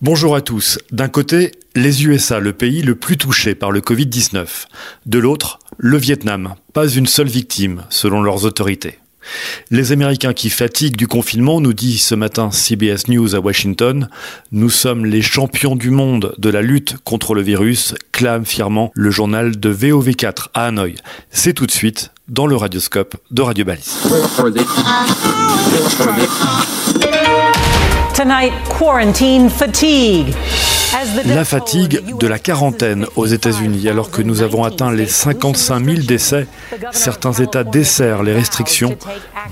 Bonjour 0.00 0.34
à 0.34 0.40
tous. 0.40 0.80
D'un 0.90 1.08
côté, 1.08 1.52
les 1.76 2.04
USA, 2.04 2.40
le 2.40 2.52
pays 2.52 2.82
le 2.82 2.96
plus 2.96 3.16
touché 3.16 3.54
par 3.54 3.70
le 3.70 3.80
Covid-19. 3.80 4.66
De 5.06 5.18
l'autre, 5.20 5.60
le 5.78 5.98
Vietnam, 5.98 6.56
pas 6.72 6.88
une 6.88 7.06
seule 7.06 7.28
victime, 7.28 7.84
selon 7.90 8.22
leurs 8.22 8.44
autorités. 8.44 8.98
Les 9.70 9.92
Américains 9.92 10.32
qui 10.32 10.50
fatiguent 10.50 10.96
du 10.96 11.06
confinement, 11.06 11.60
nous 11.60 11.72
dit 11.72 11.98
ce 11.98 12.14
matin 12.14 12.50
CBS 12.50 13.08
News 13.08 13.34
à 13.34 13.40
Washington, 13.40 14.08
nous 14.52 14.70
sommes 14.70 15.06
les 15.06 15.22
champions 15.22 15.76
du 15.76 15.90
monde 15.90 16.34
de 16.38 16.50
la 16.50 16.62
lutte 16.62 16.96
contre 17.04 17.34
le 17.34 17.42
virus, 17.42 17.94
clame 18.12 18.44
fièrement 18.44 18.90
le 18.94 19.10
journal 19.10 19.58
de 19.58 19.74
VOV4 19.74 20.48
à 20.54 20.66
Hanoï. 20.66 20.96
C'est 21.30 21.52
tout 21.52 21.66
de 21.66 21.72
suite 21.72 22.10
dans 22.28 22.46
le 22.46 22.56
radioscope 22.56 23.16
de 23.30 23.42
Radio 23.42 23.64
Balise. 23.64 23.98
Tonight, 28.14 28.52
quarantine 28.78 29.50
fatigue. 29.50 30.34
La 31.26 31.44
fatigue 31.44 32.16
de 32.18 32.26
la 32.26 32.38
quarantaine 32.38 33.06
aux 33.16 33.26
États-Unis, 33.26 33.88
alors 33.88 34.10
que 34.10 34.22
nous 34.22 34.42
avons 34.42 34.64
atteint 34.64 34.92
les 34.92 35.06
55 35.06 35.84
000 35.84 35.96
décès, 36.06 36.46
certains 36.92 37.32
États 37.32 37.64
desserrent 37.64 38.22
les 38.22 38.32
restrictions. 38.32 38.96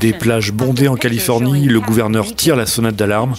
Des 0.00 0.12
plages 0.12 0.52
bondées 0.52 0.88
en 0.88 0.94
Californie, 0.94 1.66
le 1.66 1.81
gouverneur 1.81 2.35
tire 2.35 2.55
la 2.57 2.66
sonnette 2.66 2.96
d'alarme. 2.96 3.35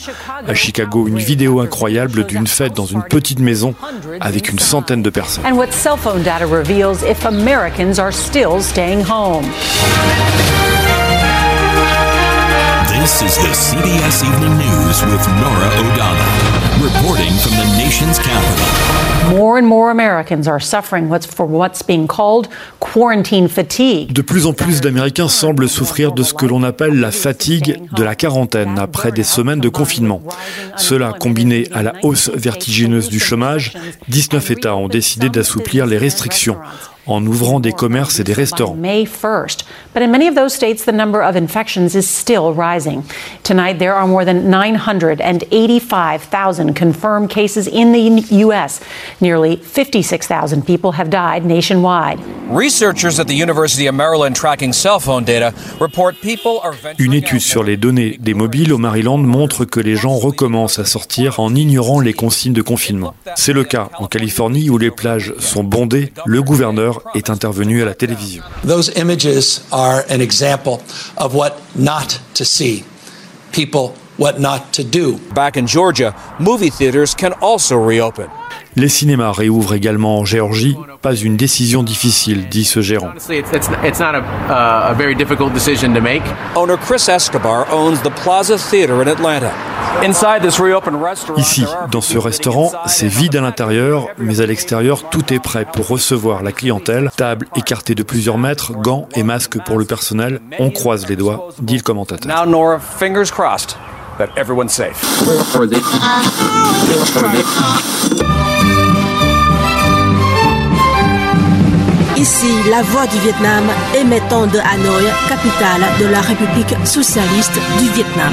À 0.47 0.53
Chicago, 0.53 1.07
une 1.07 1.19
vidéo 1.19 1.61
incroyable 1.61 2.25
d'une 2.25 2.47
fête 2.47 2.73
dans 2.73 2.85
une 2.85 3.03
petite 3.03 3.39
maison 3.39 3.73
avec 4.19 4.51
une 4.51 4.59
centaine 4.59 5.01
de 5.01 5.09
personnes. 5.09 5.45
And 5.45 5.55
what 5.55 5.71
cell 5.71 5.97
phone 5.97 6.23
data 6.23 6.45
reveals 6.45 7.03
if 7.03 7.25
Americans 7.25 7.99
are 7.99 8.11
still 8.11 8.61
staying 8.61 9.03
home. 9.03 9.45
This 13.03 13.21
is 13.21 13.35
the 13.35 13.49
CBS 13.49 14.23
Evening 14.23 14.57
News 14.59 15.03
with 15.03 15.27
Nora 15.41 15.67
O'Donnell, 15.77 16.81
reporting 16.81 17.33
from 17.33 17.51
the 17.57 17.77
nation's 17.77 18.17
capital. 18.17 19.35
More 19.37 19.57
and 19.57 19.67
more 19.67 19.91
Americans 19.91 20.47
are 20.47 20.61
suffering 20.61 21.09
what's 21.09 21.25
for 21.25 21.45
what's 21.45 21.81
being 21.81 22.07
called 22.07 22.47
quarantine 22.79 23.49
fatigue. 23.49 24.13
De 24.13 24.21
plus 24.21 24.45
en 24.45 24.53
plus 24.53 24.79
d'Américains 24.79 25.27
semblent 25.27 25.67
souffrir 25.67 26.13
de 26.13 26.23
ce 26.23 26.33
que 26.33 26.45
l'on 26.45 26.63
appelle 26.63 26.97
la 26.97 27.11
fatigue 27.11 27.81
de 27.91 28.03
la 28.03 28.15
quarantaine 28.15 28.79
après 28.79 29.11
des 29.11 29.23
semaines 29.23 29.59
de 29.59 29.67
confinement. 29.67 30.21
Cela 30.77 31.11
combiné 31.11 31.67
à 31.73 31.83
la 31.83 31.95
hausse 32.03 32.29
vertigineuse 32.33 33.09
du 33.09 33.19
chômage, 33.19 33.73
19 34.07 34.51
États 34.51 34.77
ont 34.77 34.87
décidé 34.87 35.27
d'assouplir 35.27 35.87
les 35.87 35.97
restrictions 35.97 36.55
en 37.05 37.25
ouvrant 37.25 37.59
des 37.59 37.71
commerces 37.71 38.19
et 38.19 38.23
des 38.23 38.33
restaurants. 38.33 38.75
May 38.75 39.05
1st. 39.05 39.63
But 39.93 40.01
in 40.01 40.11
many 40.11 40.27
of 40.27 40.35
those 40.35 40.53
states, 40.53 40.85
the 40.85 40.91
number 40.91 41.21
of 41.21 41.35
infections 41.35 41.95
is 41.95 42.07
still 42.07 42.53
rising. 42.53 43.03
Tonight, 43.43 43.79
there 43.79 43.93
are 43.93 44.07
more 44.07 44.25
than 44.25 44.49
985,000 44.49 46.73
confirmed 46.73 47.29
cases 47.29 47.67
in 47.67 47.91
the 47.91 48.23
U.S. 48.43 48.79
Nearly 49.19 49.57
56,000 49.57 50.65
people 50.65 50.93
have 50.93 51.09
died 51.09 51.45
nationwide. 51.45 52.19
Researchers 52.49 53.19
at 53.19 53.27
the 53.27 53.35
University 53.35 53.87
of 53.87 53.95
Maryland 53.95 54.35
tracking 54.35 54.73
cell 54.73 54.99
phone 54.99 55.23
data 55.23 55.53
report 55.79 56.15
people 56.21 56.59
are 56.63 56.73
Une 56.99 57.13
étude 57.13 57.41
sur 57.41 57.63
les 57.63 57.77
données 57.77 58.17
des 58.19 58.33
mobiles 58.33 58.73
au 58.73 58.77
Maryland 58.77 59.19
montre 59.19 59.65
que 59.65 59.79
les 59.79 59.95
gens 59.95 60.17
recommencent 60.17 60.79
à 60.79 60.85
sortir 60.85 61.39
en 61.39 61.53
ignorant 61.55 61.99
les 61.99 62.13
consignes 62.13 62.53
de 62.53 62.61
confinement. 62.61 63.15
C'est 63.35 63.53
le 63.53 63.63
cas 63.63 63.89
en 63.99 64.07
Californie 64.07 64.69
où 64.69 64.77
les 64.77 64.91
plages 64.91 65.33
sont 65.39 65.63
bondées. 65.63 66.13
Le 66.25 66.41
gouverneur 66.41 66.92
est 67.15 67.29
intervenu 67.29 67.81
à 67.81 67.85
la 67.85 67.93
télévision. 67.93 68.43
Those 68.65 68.91
images 68.95 69.61
are 69.71 70.03
an 70.09 70.19
example 70.21 70.79
of 71.17 71.33
what 71.33 71.51
not 71.75 72.19
to 72.35 72.43
see. 72.43 72.83
People, 73.51 73.93
what 74.17 74.39
not 74.39 74.71
to 74.73 74.83
do. 74.83 75.19
Back 75.33 75.57
in 75.57 75.67
Georgia, 75.67 76.13
movie 76.39 76.69
theaters 76.71 77.13
can 77.15 77.33
also 77.41 77.77
reopen. 77.77 78.27
Les 78.75 78.89
cinémas 78.89 79.31
réouvrent 79.31 79.75
également 79.75 80.19
en 80.19 80.25
Géorgie. 80.25 80.75
Pas 81.01 81.15
une 81.15 81.37
décision 81.37 81.83
difficile, 81.83 82.49
dit 82.49 82.65
ce 82.65 82.81
gérant. 82.81 83.09
Honestly, 83.11 83.37
it's, 83.37 83.51
it's, 83.53 83.69
it's 83.83 83.99
not 83.99 84.15
a, 84.15 84.89
a 84.89 84.93
very 84.95 85.13
difficult 85.13 85.53
decision 85.53 85.93
to 85.93 86.01
make. 86.01 86.23
Owner 86.55 86.77
Chris 86.77 87.07
Escobar 87.07 87.67
owns 87.71 88.01
the 88.01 88.09
Plaza 88.23 88.57
Theater 88.57 89.01
in 89.03 89.07
Atlanta. 89.07 89.51
Inside 90.01 90.41
this 90.41 90.59
reopened 90.59 91.01
restaurant, 91.01 91.37
Ici, 91.37 91.65
dans 91.91 92.01
ce 92.01 92.17
restaurant, 92.17 92.71
c'est 92.87 93.07
vide 93.07 93.35
à 93.37 93.41
l'intérieur, 93.41 94.07
mais 94.17 94.41
à 94.41 94.45
l'extérieur, 94.45 95.09
tout 95.09 95.33
est 95.33 95.39
prêt 95.39 95.65
pour 95.71 95.87
recevoir 95.87 96.43
la 96.43 96.51
clientèle. 96.51 97.09
Table 97.15 97.47
écartée 97.55 97.95
de 97.95 98.03
plusieurs 98.03 98.37
mètres, 98.37 98.73
gants 98.73 99.07
et 99.15 99.23
masques 99.23 99.61
pour 99.63 99.77
le 99.77 99.85
personnel. 99.85 100.41
On 100.59 100.71
croise 100.71 101.07
les 101.07 101.15
doigts, 101.15 101.49
dit 101.61 101.77
le 101.77 101.83
commentateur. 101.83 102.27
Now, 102.27 102.49
Nora, 102.49 102.79
fingers 102.79 103.31
crossed 103.31 103.77
that 104.17 104.29
everyone's 104.35 104.73
safe. 104.73 105.01
Ici, 112.23 112.47
la 112.69 112.81
voix 112.83 113.05
du 113.05 113.19
Vietnam 113.19 113.65
émettant 113.93 114.47
de 114.47 114.57
Hanoï, 114.57 115.07
capitale 115.27 115.83
de 115.99 116.05
la 116.05 116.21
République 116.21 116.73
socialiste 116.85 117.59
du 117.77 117.89
Vietnam. 117.89 118.31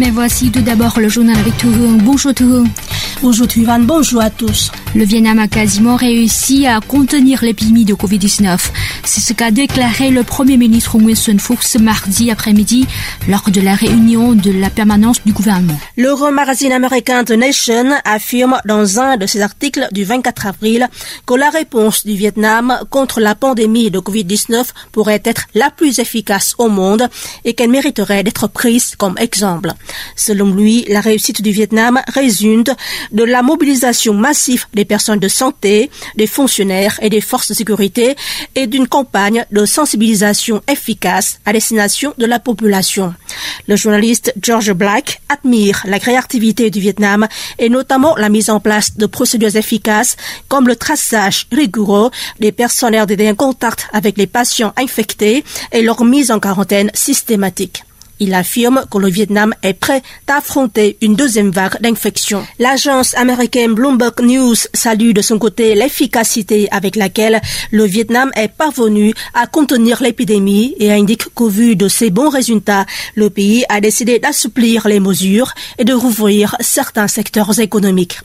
Mais 0.00 0.10
voici 0.10 0.50
tout 0.50 0.62
d'abord 0.62 0.98
le 0.98 1.08
journal 1.08 1.38
avec 1.38 1.56
Tuhung. 1.58 2.02
Bonjour 2.02 2.34
Tuhung. 2.34 2.66
Bonjour 3.22 3.46
Tuvan, 3.46 3.80
bonjour 3.80 4.22
à 4.22 4.30
tous. 4.30 4.72
Le 4.94 5.04
Vietnam 5.04 5.38
a 5.40 5.46
quasiment 5.46 5.94
réussi 5.94 6.66
à 6.66 6.80
contenir 6.80 7.44
l'épidémie 7.44 7.84
de 7.84 7.92
Covid-19. 7.92 8.58
C'est 9.04 9.20
ce 9.20 9.34
qu'a 9.34 9.50
déclaré 9.50 10.10
le 10.10 10.24
Premier 10.24 10.56
ministre 10.56 10.96
Nguyen 10.98 11.14
Xuan 11.14 11.38
Phuc 11.38 11.62
ce 11.62 11.76
mardi 11.76 12.30
après-midi 12.30 12.86
lors 13.28 13.50
de 13.50 13.60
la 13.60 13.74
réunion 13.74 14.32
de 14.32 14.50
la 14.50 14.70
permanence 14.70 15.22
du 15.24 15.32
gouvernement. 15.32 15.78
Le 15.98 16.32
magazine 16.32 16.72
américain 16.72 17.22
The 17.22 17.32
Nation 17.32 17.92
affirme 18.04 18.58
dans 18.64 18.98
un 18.98 19.18
de 19.18 19.26
ses 19.26 19.42
articles 19.42 19.86
du 19.92 20.04
24 20.04 20.46
avril 20.46 20.88
que 21.26 21.34
la 21.34 21.50
réponse 21.50 22.06
du 22.06 22.14
Vietnam 22.14 22.80
contre 22.88 23.20
la 23.20 23.34
pandémie 23.34 23.90
de 23.90 23.98
Covid-19 23.98 24.64
pourrait 24.92 25.22
être 25.24 25.42
la 25.54 25.70
plus 25.70 25.98
efficace 25.98 26.54
au 26.56 26.68
monde 26.68 27.06
et 27.44 27.52
qu'elle 27.52 27.70
mériterait 27.70 28.24
d'être 28.24 28.48
prise 28.48 28.96
comme 28.96 29.18
exemple. 29.18 29.72
Selon 30.16 30.54
lui, 30.54 30.86
la 30.88 31.00
réussite 31.00 31.42
du 31.42 31.50
Vietnam 31.50 32.00
résulte 32.08 32.72
de 33.12 33.24
la 33.24 33.42
mobilisation 33.42 34.14
massive 34.14 34.66
des 34.74 34.84
personnes 34.84 35.18
de 35.18 35.28
santé, 35.28 35.90
des 36.16 36.26
fonctionnaires 36.26 36.98
et 37.02 37.10
des 37.10 37.20
forces 37.20 37.48
de 37.48 37.54
sécurité 37.54 38.16
et 38.54 38.66
d'une 38.66 38.88
campagne 38.88 39.44
de 39.50 39.64
sensibilisation 39.64 40.62
efficace 40.68 41.40
à 41.44 41.52
destination 41.52 42.14
de 42.18 42.26
la 42.26 42.38
population. 42.38 43.14
Le 43.68 43.76
journaliste 43.76 44.32
George 44.40 44.72
Black 44.72 45.20
admire 45.28 45.82
la 45.86 45.98
créativité 45.98 46.70
du 46.70 46.80
Vietnam 46.80 47.26
et 47.58 47.68
notamment 47.68 48.16
la 48.16 48.28
mise 48.28 48.50
en 48.50 48.60
place 48.60 48.96
de 48.96 49.06
procédures 49.06 49.56
efficaces 49.56 50.16
comme 50.48 50.68
le 50.68 50.76
traçage 50.76 51.46
rigoureux 51.52 52.10
des 52.38 52.52
personnes 52.52 52.96
RDD 52.96 53.22
en 53.22 53.34
contact 53.34 53.88
avec 53.92 54.16
les 54.18 54.26
patients 54.26 54.72
infectés 54.76 55.44
et 55.72 55.82
leur 55.82 56.04
mise 56.04 56.30
en 56.30 56.40
quarantaine 56.40 56.90
systématique. 56.94 57.84
Il 58.20 58.34
affirme 58.34 58.84
que 58.90 58.98
le 58.98 59.08
Vietnam 59.08 59.54
est 59.62 59.72
prêt 59.72 60.02
à 60.28 60.36
affronter 60.36 60.96
une 61.00 61.16
deuxième 61.16 61.50
vague 61.50 61.80
d'infection. 61.80 62.46
L'agence 62.58 63.14
américaine 63.16 63.74
Bloomberg 63.74 64.20
News 64.20 64.54
salue 64.72 65.12
de 65.12 65.22
son 65.22 65.38
côté 65.38 65.74
l'efficacité 65.74 66.68
avec 66.70 66.96
laquelle 66.96 67.40
le 67.70 67.84
Vietnam 67.84 68.30
est 68.36 68.48
parvenu 68.48 69.12
à 69.34 69.46
contenir 69.46 70.02
l'épidémie 70.02 70.74
et 70.78 70.92
indique 70.92 71.34
qu'au 71.34 71.48
vu 71.48 71.76
de 71.76 71.88
ses 71.88 72.10
bons 72.10 72.28
résultats, 72.28 72.86
le 73.14 73.30
pays 73.30 73.64
a 73.68 73.80
décidé 73.80 74.18
d'assouplir 74.18 74.86
les 74.86 75.00
mesures 75.00 75.52
et 75.78 75.84
de 75.84 75.92
rouvrir 75.92 76.56
certains 76.60 77.08
secteurs 77.08 77.58
économiques. 77.58 78.18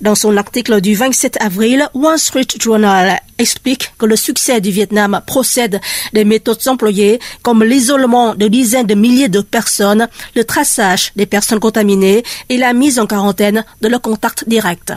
Dans 0.00 0.14
son 0.14 0.36
article 0.36 0.80
du 0.80 0.94
27 0.94 1.38
avril, 1.40 1.88
Wall 1.94 2.18
Street 2.18 2.46
Journal 2.60 3.20
explique 3.38 3.92
que 3.98 4.06
le 4.06 4.16
succès 4.16 4.60
du 4.60 4.70
Vietnam 4.70 5.20
procède 5.26 5.80
des 6.12 6.24
méthodes 6.24 6.66
employées 6.66 7.20
comme 7.42 7.64
l'isolement 7.64 8.34
de 8.34 8.48
dizaines 8.48 8.86
de 8.86 8.94
de 9.28 9.40
personnes, 9.40 10.08
le 10.34 10.44
traçage 10.44 11.12
des 11.16 11.26
personnes 11.26 11.60
contaminées 11.60 12.22
et 12.48 12.58
la 12.58 12.72
mise 12.72 12.98
en 12.98 13.06
quarantaine 13.06 13.64
de 13.80 13.88
leurs 13.88 14.02
contacts 14.02 14.48
directs. 14.48 14.92